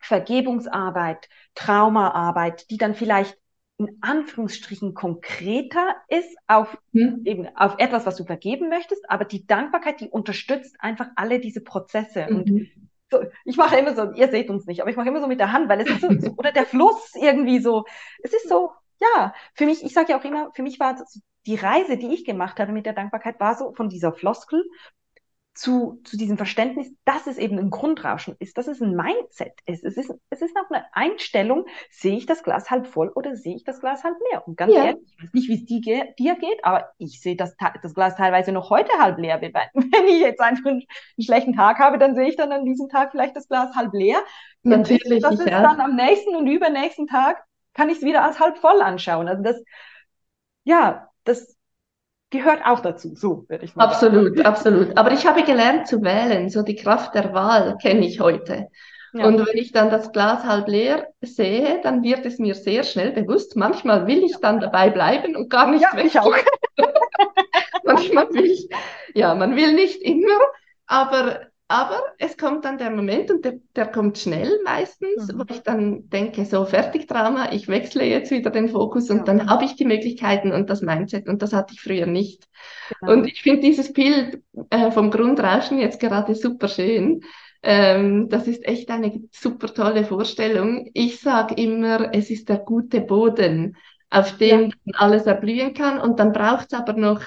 [0.01, 3.39] Vergebungsarbeit, Traumaarbeit, die dann vielleicht
[3.79, 7.23] in Anführungsstrichen konkreter ist auf hm.
[7.25, 11.63] eben auf etwas, was du vergeben möchtest, aber die Dankbarkeit, die unterstützt einfach alle diese
[11.63, 12.27] Prozesse.
[12.29, 12.37] Mhm.
[12.37, 12.69] Und
[13.11, 15.41] so, ich mache immer so, ihr seht uns nicht, aber ich mache immer so mit
[15.41, 17.85] der Hand, weil es ist so, so oder der Fluss irgendwie so.
[18.23, 21.03] Es ist so, ja, für mich, ich sage ja auch immer, für mich war
[21.47, 24.63] die Reise, die ich gemacht habe mit der Dankbarkeit, war so von dieser Floskel
[25.55, 29.85] zu, zu diesem Verständnis, dass es eben ein Grundrauschen ist, dass es ein Mindset ist.
[29.85, 33.57] Es ist, es ist auch eine Einstellung, sehe ich das Glas halb voll oder sehe
[33.57, 34.47] ich das Glas halb leer?
[34.47, 34.85] Und ganz ja.
[34.87, 38.17] ehrlich, ich weiß nicht, wie es dir, dir geht, aber ich sehe das, das Glas
[38.17, 39.41] teilweise noch heute halb leer.
[39.41, 40.83] Wenn ich jetzt einfach einen,
[41.19, 43.93] einen schlechten Tag habe, dann sehe ich dann an diesem Tag vielleicht das Glas halb
[43.93, 44.23] leer.
[44.63, 45.21] Natürlich.
[45.21, 45.63] Das ist ja.
[45.63, 49.29] dann am nächsten und übernächsten Tag kann ich es wieder als halb voll anschauen.
[49.29, 49.63] Also das,
[50.65, 51.57] ja, das
[52.31, 54.47] gehört auch dazu, so würde ich mal absolut, sagen.
[54.47, 54.99] Absolut, absolut.
[54.99, 58.69] Aber ich habe gelernt zu wählen, so die Kraft der Wahl kenne ich heute.
[59.12, 59.27] Ja.
[59.27, 63.11] Und wenn ich dann das Glas halb leer sehe, dann wird es mir sehr schnell
[63.11, 63.57] bewusst.
[63.57, 66.07] Manchmal will ich dann dabei bleiben und gar nicht ja, weg.
[66.07, 66.37] Ich auch.
[67.85, 68.69] Manchmal will ich,
[69.14, 70.38] ja, man will nicht immer,
[70.87, 71.40] aber
[71.71, 75.39] aber es kommt dann der Moment und der, der kommt schnell meistens, mhm.
[75.39, 79.23] wo ich dann denke, so fertig Drama, ich wechsle jetzt wieder den Fokus und ja.
[79.23, 82.49] dann habe ich die Möglichkeiten und das Mindset und das hatte ich früher nicht.
[83.01, 83.13] Genau.
[83.13, 87.21] Und ich finde dieses Bild äh, vom Grundrauschen jetzt gerade super schön.
[87.63, 90.91] Ähm, das ist echt eine super tolle Vorstellung.
[90.93, 93.77] Ich sage immer, es ist der gute Boden,
[94.11, 94.95] auf dem ja.
[94.95, 97.23] alles erblühen kann und dann braucht es aber noch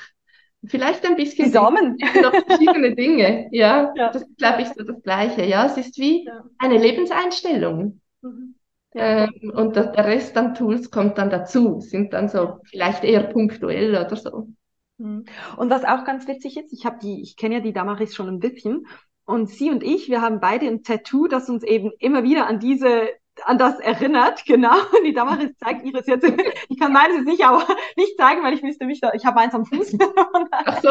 [0.65, 1.97] Vielleicht ein bisschen zusammen.
[2.21, 3.49] Noch verschiedene Dinge.
[3.51, 4.11] Ja, ja.
[4.11, 5.43] das glaube ich so das Gleiche.
[5.45, 6.43] Ja, es ist wie ja.
[6.57, 7.99] eine Lebenseinstellung.
[8.21, 8.55] Mhm.
[8.93, 9.25] Ja.
[9.25, 13.89] Ähm, und der Rest an Tools kommt dann dazu, sind dann so vielleicht eher punktuell
[13.91, 14.49] oder so.
[14.97, 15.25] Mhm.
[15.57, 18.27] Und was auch ganz witzig ist, ich habe die, ich kenne ja die Damaris schon
[18.27, 18.85] ein bisschen
[19.25, 22.59] und sie und ich, wir haben beide ein Tattoo, das uns eben immer wieder an
[22.59, 23.09] diese
[23.45, 24.75] an das erinnert, genau.
[25.05, 26.25] Die Damaris zeigt ihres jetzt.
[26.69, 27.65] Ich kann meines jetzt nicht, aber
[27.95, 29.97] nicht zeigen, weil ich müsste mich da, ich habe eins am Fuß.
[30.51, 30.89] Ach so.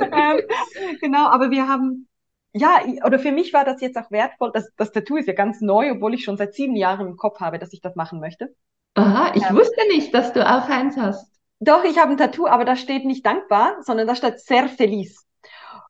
[0.00, 0.40] ähm,
[1.00, 2.08] genau, aber wir haben,
[2.52, 4.50] ja, oder für mich war das jetzt auch wertvoll.
[4.52, 7.40] Das, das Tattoo ist ja ganz neu, obwohl ich schon seit sieben Jahren im Kopf
[7.40, 8.54] habe, dass ich das machen möchte.
[8.94, 11.30] Aha, ich ähm, wusste nicht, dass du auch eins hast.
[11.60, 15.27] Doch, ich habe ein Tattoo, aber da steht nicht dankbar, sondern da steht sehr feliz.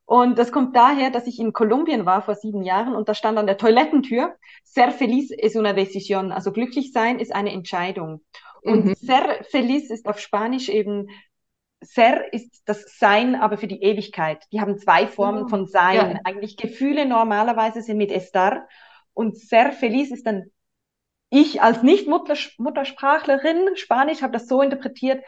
[0.09, 3.37] Und das kommt daher, dass ich in Kolumbien war vor sieben Jahren und da stand
[3.37, 8.23] an der Toilettentür, ser feliz es una decisión, also glücklich sein ist eine Entscheidung.
[8.63, 8.95] Und mhm.
[8.95, 11.09] ser feliz ist auf Spanisch eben
[11.83, 14.47] Ser ist das Sein, aber für die Ewigkeit.
[14.51, 15.97] Die haben zwei Formen oh, von Sein.
[15.97, 16.21] Ja.
[16.25, 18.67] Eigentlich Gefühle normalerweise sind mit Estar
[19.13, 20.51] und Ser Feliz ist dann
[21.29, 25.23] ich als Nicht-Muttersprachlerin, Spanisch, habe das so interpretiert,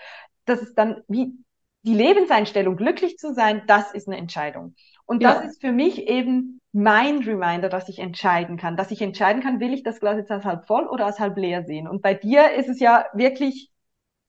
[0.46, 1.34] dass es dann wie
[1.82, 4.74] die Lebenseinstellung, glücklich zu sein, das ist eine Entscheidung.
[5.06, 5.34] Und ja.
[5.34, 9.58] das ist für mich eben mein Reminder, dass ich entscheiden kann, dass ich entscheiden kann,
[9.60, 11.88] will ich das Glas jetzt als halb voll oder als halb leer sehen.
[11.88, 13.70] Und bei dir ist es ja wirklich,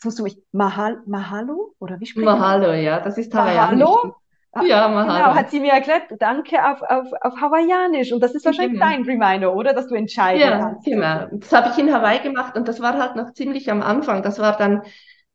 [0.02, 4.16] tust du mich Mahal, Mahalo oder wie spricht Mahalo, ja, das ist Mahalo.
[4.64, 5.14] Ja, Mahalo.
[5.14, 8.12] Genau, hat sie mir erklärt, danke auf, auf, auf Hawaiianisch.
[8.12, 8.92] Und das ist wahrscheinlich genau.
[8.92, 9.74] dein Reminder, oder?
[9.74, 10.86] Dass du entscheiden ja, kannst.
[10.86, 11.28] genau.
[11.32, 14.24] Das habe ich in Hawaii gemacht und das war halt noch ziemlich am Anfang.
[14.24, 14.82] Das war dann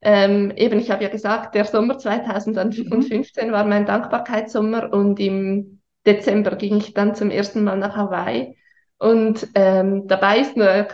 [0.06, 3.52] ähm, eben, ich habe ja gesagt, der Sommer 2015 mhm.
[3.52, 8.56] war mein Dankbarkeitssommer und im Dezember ging ich dann zum ersten Mal nach Hawaii.
[8.98, 10.86] Und ähm, dabei ist nur,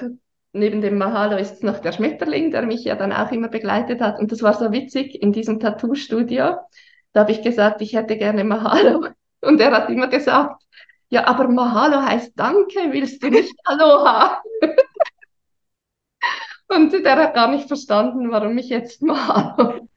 [0.54, 4.18] neben dem Mahalo ist noch der Schmetterling, der mich ja dann auch immer begleitet hat.
[4.18, 6.56] Und das war so witzig in diesem Tattoo-Studio.
[7.12, 9.08] Da habe ich gesagt, ich hätte gerne Mahalo.
[9.42, 10.62] Und er hat immer gesagt,
[11.10, 14.40] ja, aber Mahalo heißt Danke, willst du nicht Aloha?
[16.74, 19.88] Und der hat gar nicht verstanden, warum ich jetzt Mahalo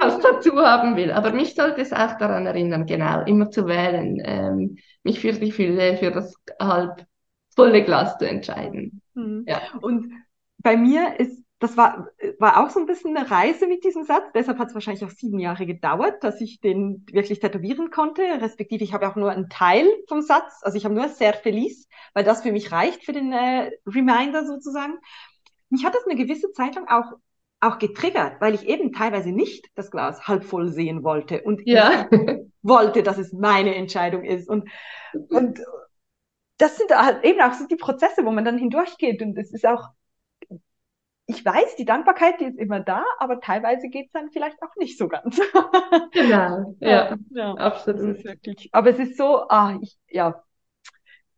[0.00, 1.12] als dazu haben will.
[1.12, 5.52] Aber mich sollte es auch daran erinnern, genau, immer zu wählen, ähm, mich für die
[5.52, 7.06] Fülle, für das halb
[7.54, 9.00] volle Glas zu entscheiden.
[9.14, 9.44] Mhm.
[9.46, 9.60] Ja.
[9.80, 10.12] Und
[10.58, 14.24] bei mir ist, das war, war auch so ein bisschen eine Reise mit diesem Satz.
[14.34, 18.22] Deshalb hat es wahrscheinlich auch sieben Jahre gedauert, dass ich den wirklich tätowieren konnte.
[18.40, 20.60] Respektive, ich habe auch nur einen Teil vom Satz.
[20.62, 24.44] Also ich habe nur sehr feliz, weil das für mich reicht für den äh, Reminder
[24.46, 24.98] sozusagen
[25.70, 27.12] mich hat das eine gewisse Zeit lang auch,
[27.60, 32.08] auch getriggert, weil ich eben teilweise nicht das Glas halb voll sehen wollte und ja.
[32.62, 34.48] wollte, dass es meine Entscheidung ist.
[34.48, 34.68] Und,
[35.28, 35.60] und
[36.58, 39.20] das sind halt eben auch so die Prozesse, wo man dann hindurchgeht.
[39.22, 39.88] Und es ist auch,
[41.26, 44.74] ich weiß, die Dankbarkeit, die ist immer da, aber teilweise geht es dann vielleicht auch
[44.76, 45.40] nicht so ganz.
[46.12, 48.22] Genau, ja, ja, absolut.
[48.24, 50.42] Wirklich, aber es ist so, ah, ich, ja,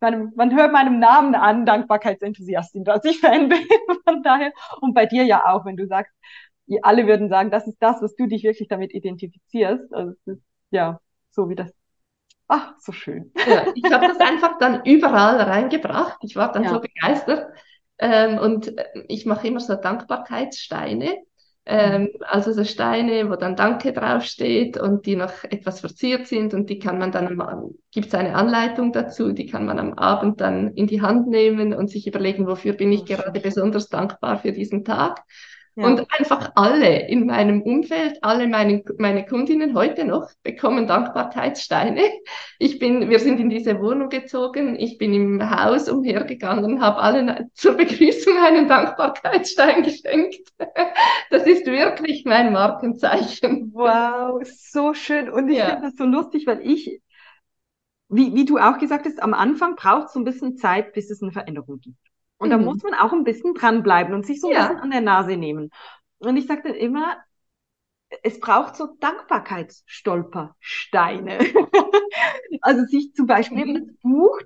[0.01, 3.65] meinem, man hört meinem Namen an, Dankbarkeitsenthusiastin, dass ich Fan bin.
[4.05, 4.51] Von daher.
[4.81, 6.13] Und bei dir ja auch, wenn du sagst,
[6.81, 9.93] alle würden sagen, das ist das, was du dich wirklich damit identifizierst.
[9.93, 10.99] Also es ist ja
[11.31, 11.71] so wie das.
[12.49, 13.31] Ach, so schön.
[13.47, 16.17] Ja, ich habe das einfach dann überall reingebracht.
[16.21, 16.69] Ich war dann ja.
[16.69, 17.51] so begeistert.
[17.99, 18.73] Ähm, und
[19.07, 21.17] ich mache immer so Dankbarkeitssteine.
[21.69, 26.69] Ähm, also so Steine, wo dann Danke draufsteht und die noch etwas verziert sind und
[26.69, 27.37] die kann man dann,
[27.91, 31.73] gibt es eine Anleitung dazu, die kann man am Abend dann in die Hand nehmen
[31.73, 35.23] und sich überlegen, wofür bin ich gerade besonders dankbar für diesen Tag.
[35.83, 42.01] Und einfach alle in meinem Umfeld, alle meine, meine Kundinnen heute noch bekommen Dankbarkeitssteine.
[42.57, 47.51] Ich bin, wir sind in diese Wohnung gezogen, ich bin im Haus umhergegangen, habe allen
[47.53, 50.51] zur Begrüßung einen Dankbarkeitsstein geschenkt.
[51.29, 53.71] Das ist wirklich mein Markenzeichen.
[53.73, 55.29] Wow, so schön.
[55.29, 55.65] Und ich ja.
[55.65, 57.01] finde das so lustig, weil ich,
[58.07, 61.11] wie, wie du auch gesagt hast, am Anfang braucht es so ein bisschen Zeit, bis
[61.11, 62.06] es eine Veränderung gibt.
[62.37, 62.51] Und mhm.
[62.51, 64.67] da muss man auch ein bisschen dranbleiben und sich so ein ja.
[64.67, 65.69] bisschen an der Nase nehmen.
[66.19, 67.17] Und ich sage dann immer,
[68.23, 71.37] es braucht so Dankbarkeitsstolpersteine.
[72.61, 73.73] also sich zum Beispiel mhm.
[73.73, 74.39] das Buch,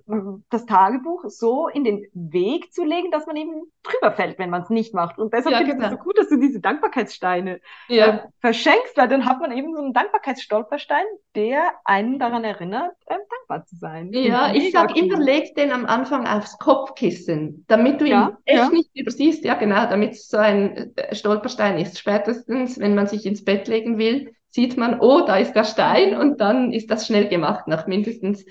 [0.50, 4.64] das Tagebuch so in den Weg zu legen, dass man eben drüber fällt, wenn man
[4.64, 5.20] es nicht macht.
[5.20, 8.08] Und deshalb ja, finde ich es so gut, dass du diese Dankbarkeitssteine ja.
[8.08, 13.16] äh, verschenkst, weil dann hat man eben so einen Dankbarkeitsstolperstein, der einen daran erinnert, äh,
[13.30, 14.12] dankbar zu sein.
[14.14, 18.74] Ja, ich sage immer, leg den am Anfang aufs Kopfkissen, damit du ihn ja, echt
[18.74, 19.46] nicht übersiehst.
[19.46, 22.00] Ja, genau, damit es so ein äh, Stolperstein ist.
[22.00, 25.64] Spätestens, wenn man sich ins Bett Bett legen will, sieht man, oh, da ist der
[25.64, 28.46] Stein und dann ist das schnell gemacht, nach mindestens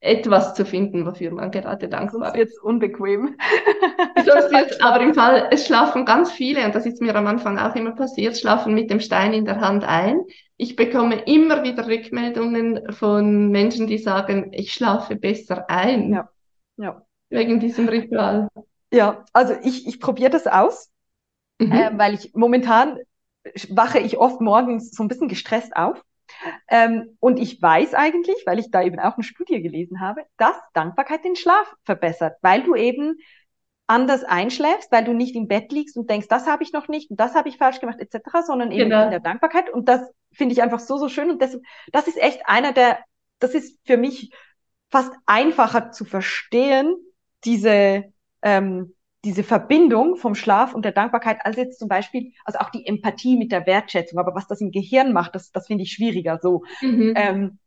[0.00, 2.38] etwas zu finden, wofür man gerade dankbar ist.
[2.38, 3.36] jetzt unbequem.
[4.16, 7.58] Sonst wird's, aber im Fall, es schlafen ganz viele, und das ist mir am Anfang
[7.58, 10.20] auch immer passiert, schlafen mit dem Stein in der Hand ein.
[10.58, 16.12] Ich bekomme immer wieder Rückmeldungen von Menschen, die sagen, ich schlafe besser ein.
[16.12, 16.28] Ja.
[16.76, 17.02] ja.
[17.30, 18.48] Wegen diesem Ritual.
[18.92, 20.90] Ja, also ich, ich probiere das aus,
[21.58, 21.72] mhm.
[21.72, 22.98] äh, weil ich momentan
[23.70, 26.02] wache ich oft morgens so ein bisschen gestresst auf.
[26.68, 30.56] Ähm, und ich weiß eigentlich, weil ich da eben auch eine Studie gelesen habe, dass
[30.74, 33.18] Dankbarkeit den Schlaf verbessert, weil du eben
[33.86, 37.10] anders einschläfst, weil du nicht im Bett liegst und denkst, das habe ich noch nicht
[37.10, 39.04] und das habe ich falsch gemacht etc., sondern eben genau.
[39.04, 39.70] in der Dankbarkeit.
[39.70, 40.00] Und das
[40.32, 41.30] finde ich einfach so, so schön.
[41.30, 41.56] Und das,
[41.92, 42.98] das ist echt einer der,
[43.38, 44.32] das ist für mich
[44.90, 46.96] fast einfacher zu verstehen,
[47.44, 48.04] diese,
[48.42, 52.86] ähm, diese Verbindung vom Schlaf und der Dankbarkeit, als jetzt zum Beispiel, also auch die
[52.86, 56.38] Empathie mit der Wertschätzung, aber was das im Gehirn macht, das, das finde ich schwieriger
[56.40, 56.62] so.
[56.80, 57.14] Mhm.
[57.16, 57.58] Ähm,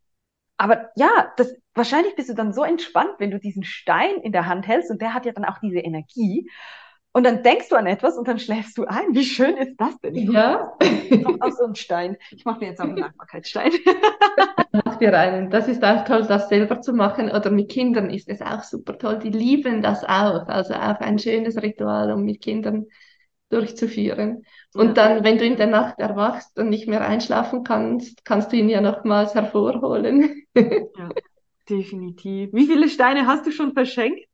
[0.57, 4.45] aber ja, das, wahrscheinlich bist du dann so entspannt, wenn du diesen Stein in der
[4.45, 6.49] Hand hältst und der hat ja dann auch diese Energie.
[7.11, 9.13] Und dann denkst du an etwas und dann schläfst du ein.
[9.15, 10.15] Wie schön ist das denn?
[10.15, 10.77] Ich ja.
[11.39, 12.17] Auch so ein Stein.
[12.31, 13.71] Ich mache mir jetzt auch einen Dankbarkeitsstein.
[14.99, 15.49] Dir einen.
[15.49, 17.31] Das ist auch toll, das selber zu machen.
[17.31, 19.19] Oder mit Kindern ist es auch super toll.
[19.19, 20.47] Die lieben das auch.
[20.47, 22.85] Also auch ein schönes Ritual, um mit Kindern
[23.49, 24.43] durchzuführen.
[24.73, 24.93] Und ja.
[24.93, 28.69] dann, wenn du in der Nacht erwachst und nicht mehr einschlafen kannst, kannst du ihn
[28.69, 30.43] ja nochmals hervorholen.
[30.55, 31.09] ja,
[31.67, 32.49] definitiv.
[32.53, 34.25] Wie viele Steine hast du schon verschenkt?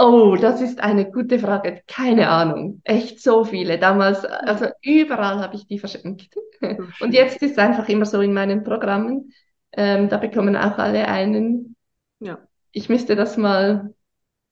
[0.00, 1.82] Oh, das ist eine gute Frage.
[1.88, 2.80] Keine Ahnung.
[2.84, 3.80] Echt so viele.
[3.80, 6.36] Damals, also überall habe ich die verschenkt.
[7.00, 9.32] Und jetzt ist es einfach immer so in meinen Programmen.
[9.72, 11.76] Ähm, da bekommen auch alle einen.
[12.20, 12.38] Ja.
[12.72, 13.94] Ich müsste das mal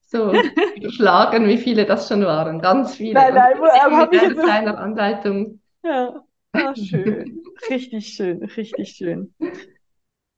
[0.01, 0.31] so
[0.75, 2.59] überschlagen, wie viele das schon waren.
[2.61, 3.13] Ganz viele.
[3.13, 5.61] Nein, nein, aber habe ich jetzt einer Anleitung.
[5.83, 7.43] Ja, ah, schön.
[7.69, 9.33] richtig schön, richtig schön.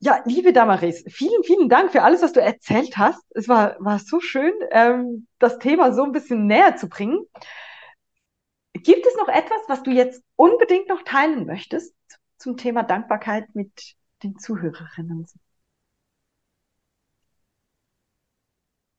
[0.02, 3.22] Ja, liebe Damaris, vielen, vielen Dank für alles, was du erzählt hast.
[3.32, 7.26] Es war, war so schön, ähm, das Thema so ein bisschen näher zu bringen.
[8.74, 11.94] Gibt es noch etwas, was du jetzt unbedingt noch teilen möchtest
[12.38, 15.26] zum Thema Dankbarkeit mit den Zuhörerinnen?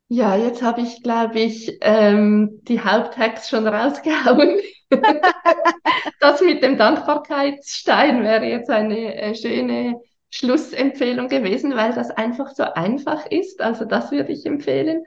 [0.09, 4.61] Ja, jetzt habe ich, glaube ich, ähm, die Haupthacks schon rausgehauen.
[6.21, 12.65] das mit dem Dankbarkeitsstein wäre jetzt eine äh, schöne Schlussempfehlung gewesen, weil das einfach so
[12.65, 13.61] einfach ist.
[13.61, 15.05] Also das würde ich empfehlen.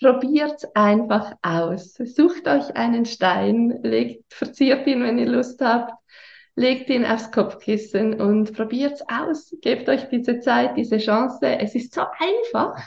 [0.00, 1.94] Probiert einfach aus.
[1.94, 5.92] Sucht euch einen Stein, legt, verziert ihn, wenn ihr Lust habt,
[6.56, 9.54] legt ihn aufs Kopfkissen und probiert's aus.
[9.60, 11.46] Gebt euch diese Zeit, diese Chance.
[11.46, 12.82] Es ist so einfach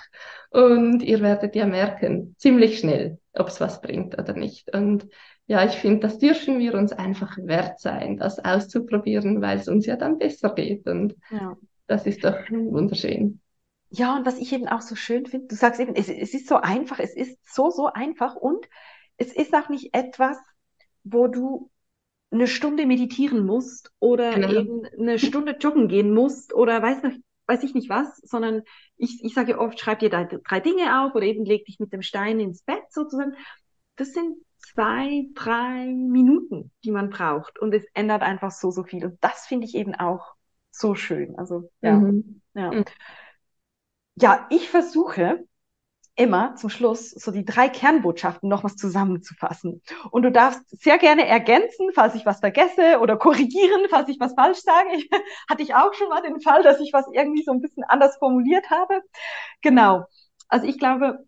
[0.52, 4.74] und ihr werdet ja merken, ziemlich schnell, ob es was bringt oder nicht.
[4.74, 5.08] Und
[5.46, 9.86] ja, ich finde, das dürfen wir uns einfach wert sein, das auszuprobieren, weil es uns
[9.86, 10.88] ja dann besser geht.
[10.88, 11.56] Und ja.
[11.90, 13.42] Das ist doch wunderschön.
[13.90, 16.48] Ja, und was ich eben auch so schön finde, du sagst eben, es, es ist
[16.48, 18.70] so einfach, es ist so, so einfach und
[19.18, 20.38] es ist auch nicht etwas,
[21.04, 21.72] wo du
[22.32, 24.52] eine Stunde meditieren musst oder genau.
[24.52, 27.12] eben eine Stunde joggen gehen musst oder weiß, noch,
[27.48, 28.64] weiß ich nicht was, sondern
[28.98, 32.02] ich, ich sage oft, schreib dir drei Dinge auf oder eben leg dich mit dem
[32.02, 33.36] Stein ins Bett sozusagen.
[33.96, 39.06] Das sind zwei, drei Minuten, die man braucht und es ändert einfach so, so viel.
[39.06, 40.36] Und das finde ich eben auch
[40.72, 41.36] so schön.
[41.38, 41.98] Also ja.
[41.98, 42.42] Mhm.
[42.54, 42.72] Ja.
[42.72, 42.86] Mhm.
[44.16, 45.46] ja, ich versuche
[46.20, 49.82] immer zum Schluss so die drei Kernbotschaften noch was zusammenzufassen.
[50.12, 54.34] Und du darfst sehr gerne ergänzen, falls ich was vergesse oder korrigieren, falls ich was
[54.34, 54.90] falsch sage.
[54.96, 55.10] Ich,
[55.50, 58.18] hatte ich auch schon mal den Fall, dass ich was irgendwie so ein bisschen anders
[58.18, 59.02] formuliert habe.
[59.62, 60.04] Genau.
[60.50, 61.20] Also ich glaube,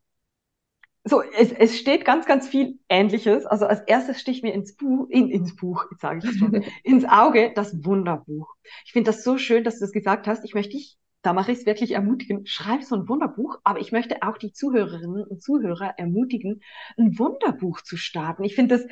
[1.04, 3.46] so, es, es steht ganz, ganz viel Ähnliches.
[3.46, 6.64] Also als erstes sticht mir ins Buch, in, ins Buch, jetzt sage ich es schon,
[6.84, 8.54] ins Auge das Wunderbuch.
[8.86, 10.44] Ich finde das so schön, dass du das gesagt hast.
[10.44, 13.92] Ich möchte dich, da mache ich es wirklich ermutigen, schreib so ein Wunderbuch, aber ich
[13.92, 16.62] möchte auch die Zuhörerinnen und Zuhörer ermutigen,
[16.98, 18.44] ein Wunderbuch zu starten.
[18.44, 18.88] Ich finde das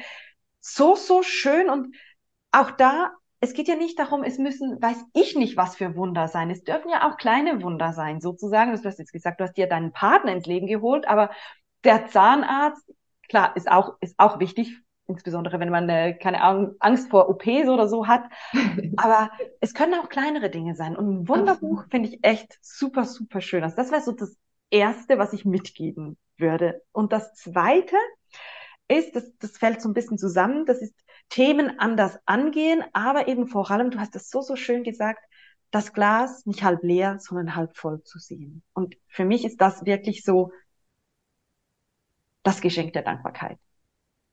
[0.59, 1.95] so, so schön und
[2.51, 3.11] auch da
[3.41, 6.49] es geht ja nicht darum, es müssen, weiß ich nicht, was für Wunder sein.
[6.49, 8.75] Es dürfen ja auch kleine Wunder sein, sozusagen.
[8.75, 11.31] Du hast jetzt gesagt, du hast dir deinen Partner ins Leben geholt, aber
[11.85, 12.91] der Zahnarzt,
[13.29, 16.41] klar, ist auch, ist auch wichtig, insbesondere wenn man eine, keine
[16.79, 18.23] Angst vor OPs oder so hat.
[18.97, 20.95] Aber es können auch kleinere Dinge sein.
[20.95, 23.63] Und ein Wunderbuch finde ich echt super, super schön.
[23.63, 24.37] Also das wäre so das
[24.69, 26.81] Erste, was ich mitgeben würde.
[26.91, 27.95] Und das Zweite
[28.87, 30.95] ist, das, das fällt so ein bisschen zusammen, das ist
[31.29, 35.23] Themen anders angehen, aber eben vor allem, du hast es so, so schön gesagt,
[35.71, 38.63] das Glas nicht halb leer, sondern halb voll zu sehen.
[38.73, 40.51] Und für mich ist das wirklich so
[42.41, 43.59] das Geschenk der Dankbarkeit.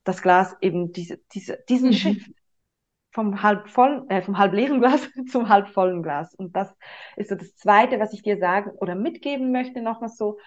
[0.06, 1.94] Das Glas eben diese, diese, diesen mhm.
[1.94, 2.30] Shift
[3.10, 6.34] vom halb voll, äh, vom halb leeren Glas zum halb vollen Glas.
[6.34, 6.72] Und das
[7.16, 10.38] ist so das Zweite, was ich dir sagen oder mitgeben möchte, nochmal so.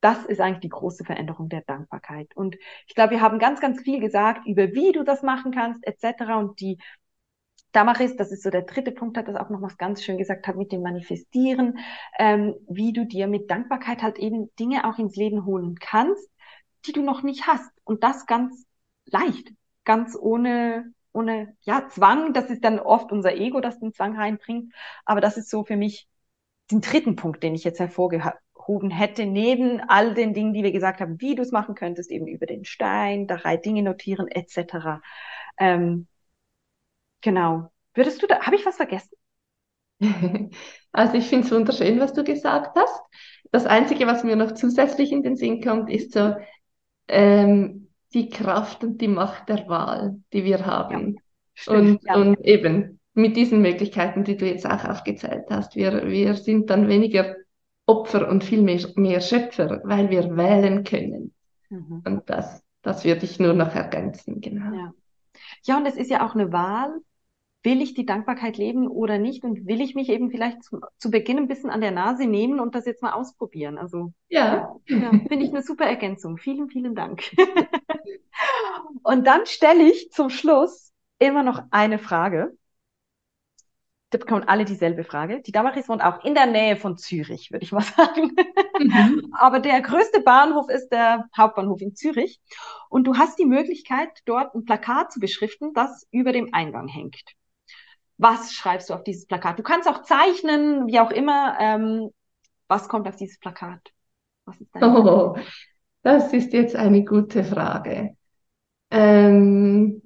[0.00, 2.36] Das ist eigentlich die große Veränderung der Dankbarkeit.
[2.36, 2.56] Und
[2.88, 6.38] ich glaube, wir haben ganz, ganz viel gesagt über, wie du das machen kannst, etc.
[6.38, 6.78] Und die
[7.70, 10.48] Damaris, das ist so der dritte Punkt, hat das auch noch was ganz schön gesagt,
[10.48, 11.78] hat mit dem Manifestieren,
[12.18, 16.28] ähm, wie du dir mit Dankbarkeit halt eben Dinge auch ins Leben holen kannst,
[16.84, 17.70] die du noch nicht hast.
[17.84, 18.66] Und das ganz
[19.06, 19.52] leicht,
[19.84, 22.32] ganz ohne, ohne, ja, Zwang.
[22.32, 24.72] Das ist dann oft unser Ego, das den Zwang reinbringt.
[25.04, 26.08] Aber das ist so für mich
[26.70, 31.00] den dritten Punkt, den ich jetzt hervorgehoben hätte, neben all den Dingen, die wir gesagt
[31.00, 35.02] haben, wie du es machen könntest, eben über den Stein, drei Dinge notieren, etc.
[35.58, 36.06] Ähm,
[37.20, 37.70] genau.
[37.94, 39.16] Würdest du da, habe ich was vergessen?
[40.92, 43.00] Also ich finde es wunderschön, was du gesagt hast.
[43.50, 46.34] Das Einzige, was mir noch zusätzlich in den Sinn kommt, ist so,
[47.08, 47.81] ähm,
[48.14, 51.16] die Kraft und die Macht der Wahl, die wir haben.
[51.66, 52.14] Ja, und, ja.
[52.14, 56.88] und eben mit diesen Möglichkeiten, die du jetzt auch aufgezählt hast, wir, wir sind dann
[56.88, 57.36] weniger
[57.86, 61.34] Opfer und viel mehr, mehr Schöpfer, weil wir wählen können.
[61.68, 62.02] Mhm.
[62.06, 64.74] Und das, das würde ich nur noch ergänzen, genau.
[64.74, 64.92] Ja.
[65.64, 67.00] ja, und es ist ja auch eine Wahl,
[67.62, 71.10] will ich die Dankbarkeit leben oder nicht und will ich mich eben vielleicht zu, zu
[71.10, 73.78] Beginn ein bisschen an der Nase nehmen und das jetzt mal ausprobieren.
[73.78, 76.38] Also ja, ja finde ich eine super Ergänzung.
[76.38, 77.22] Vielen, vielen Dank.
[79.02, 82.56] und dann stelle ich zum Schluss immer noch eine Frage.
[84.10, 85.40] Da bekommen alle dieselbe Frage.
[85.40, 88.36] Die Damaris wohnt auch in der Nähe von Zürich, würde ich mal sagen.
[88.78, 89.32] Mhm.
[89.38, 92.40] Aber der größte Bahnhof ist der Hauptbahnhof in Zürich.
[92.90, 97.22] Und du hast die Möglichkeit, dort ein Plakat zu beschriften, das über dem Eingang hängt
[98.18, 99.58] was schreibst du auf dieses Plakat?
[99.58, 101.56] Du kannst auch zeichnen, wie auch immer.
[101.60, 102.10] Ähm,
[102.68, 103.80] was kommt auf dieses Plakat?
[104.44, 105.36] Was ist dein oh,
[106.02, 108.16] das ist jetzt eine gute Frage.
[108.90, 110.02] Ähm,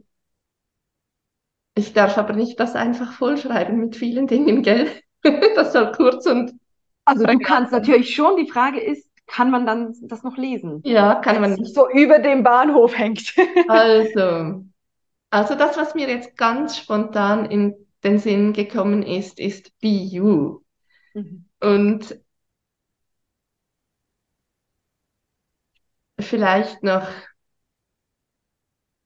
[1.75, 4.89] ich darf aber nicht das einfach vollschreiben mit vielen Dingen, gell?
[5.55, 6.53] das soll kurz und.
[7.05, 8.37] Also du kannst natürlich schon.
[8.37, 10.83] Die Frage ist, kann man dann das noch lesen?
[10.85, 11.75] Ja, kann man nicht.
[11.75, 13.35] So über dem Bahnhof hängt.
[13.69, 14.65] also,
[15.31, 20.61] also das, was mir jetzt ganz spontan in den Sinn gekommen ist, ist Be You.
[21.15, 21.47] Mhm.
[21.61, 22.21] Und
[26.21, 27.09] vielleicht noch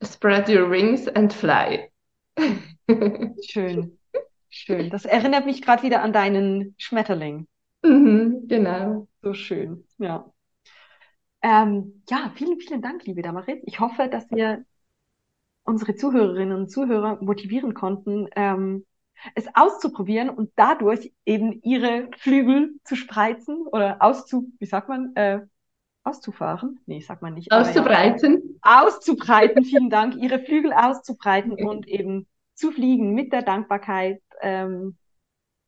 [0.03, 1.91] Spread your wings and fly.
[3.47, 3.99] Schön,
[4.49, 4.91] schön.
[4.91, 7.47] Das erinnert mich gerade wieder an deinen Schmetterling.
[7.83, 9.09] Mhm, genau.
[9.23, 10.33] So schön, ja.
[11.43, 13.63] Ähm, ja, vielen, vielen Dank, liebe Damaris.
[13.65, 14.65] Ich hoffe, dass wir
[15.65, 18.85] unsere Zuhörerinnen und Zuhörer motivieren konnten, ähm,
[19.35, 25.41] es auszuprobieren und dadurch eben ihre Flügel zu spreizen oder auszu, wie sagt man, äh,
[26.05, 26.81] auszufahren?
[26.87, 27.53] Nee, sagt man nicht.
[27.53, 28.59] Auszubreiten.
[28.65, 34.97] Ja, auszubreiten, vielen Dank, ihre Flügel auszubreiten und eben zu fliegen mit der Dankbarkeit, ähm,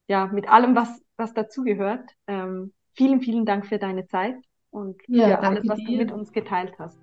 [0.08, 2.10] ja, mit allem, was, was dazugehört.
[2.26, 4.36] Ähm, vielen, vielen Dank für deine Zeit
[4.70, 5.86] und ja, für alles, was dir.
[5.86, 6.98] du mit uns geteilt hast.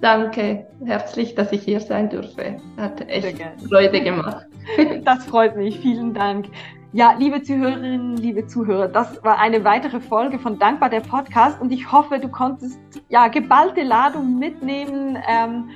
[0.00, 2.60] Danke herzlich, dass ich hier sein durfte.
[2.76, 4.46] Hat echt Freude gemacht.
[5.04, 5.78] Das freut mich.
[5.80, 6.46] Vielen Dank.
[6.94, 11.72] Ja, liebe Zuhörerinnen, liebe Zuhörer, das war eine weitere Folge von Dankbar der Podcast und
[11.72, 15.16] ich hoffe, du konntest ja geballte Ladung mitnehmen.
[15.26, 15.70] Ähm,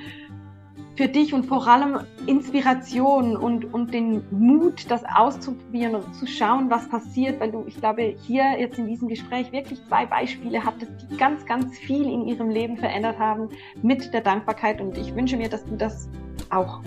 [0.97, 6.71] für dich und vor allem Inspiration und, und den Mut, das auszuprobieren und zu schauen,
[6.71, 10.91] was passiert, weil du, ich glaube, hier jetzt in diesem Gespräch wirklich zwei Beispiele hattest,
[11.03, 13.49] die ganz, ganz viel in ihrem Leben verändert haben
[13.83, 16.09] mit der Dankbarkeit und ich wünsche mir, dass du das
[16.49, 16.81] auch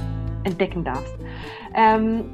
[0.44, 1.14] entdecken darfst.
[1.74, 2.24] Ähm,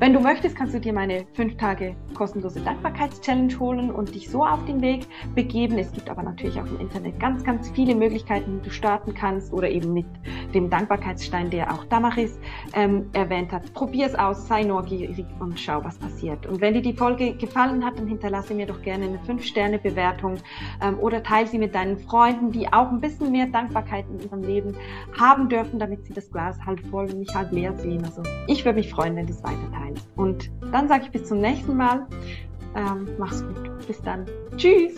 [0.00, 4.44] wenn du möchtest, kannst du dir meine fünf Tage kostenlose Dankbarkeitschallenge holen und dich so
[4.44, 5.78] auf den Weg begeben.
[5.78, 9.52] Es gibt aber natürlich auch im Internet ganz, ganz viele Möglichkeiten, wie du starten kannst
[9.52, 10.06] oder eben mit
[10.52, 12.38] dem Dankbarkeitsstein, der auch Damaris
[12.74, 13.72] ähm, erwähnt hat.
[13.72, 16.44] Probier es aus, sei neugierig und schau, was passiert.
[16.46, 20.38] Und wenn dir die Folge gefallen hat, dann hinterlasse mir doch gerne eine 5-Sterne-Bewertung
[20.82, 24.42] ähm, oder teile sie mit deinen Freunden, die auch ein bisschen mehr Dankbarkeit in ihrem
[24.42, 24.76] Leben
[25.18, 28.04] haben dürfen, damit sie das Glas halb voll und nicht halb leer sehen.
[28.04, 29.83] Also ich würde mich freuen, wenn du es weiter teilst.
[30.16, 32.06] Und dann sage ich bis zum nächsten Mal.
[32.76, 33.86] Ähm, mach's gut.
[33.86, 34.26] Bis dann.
[34.56, 34.94] Tschüss.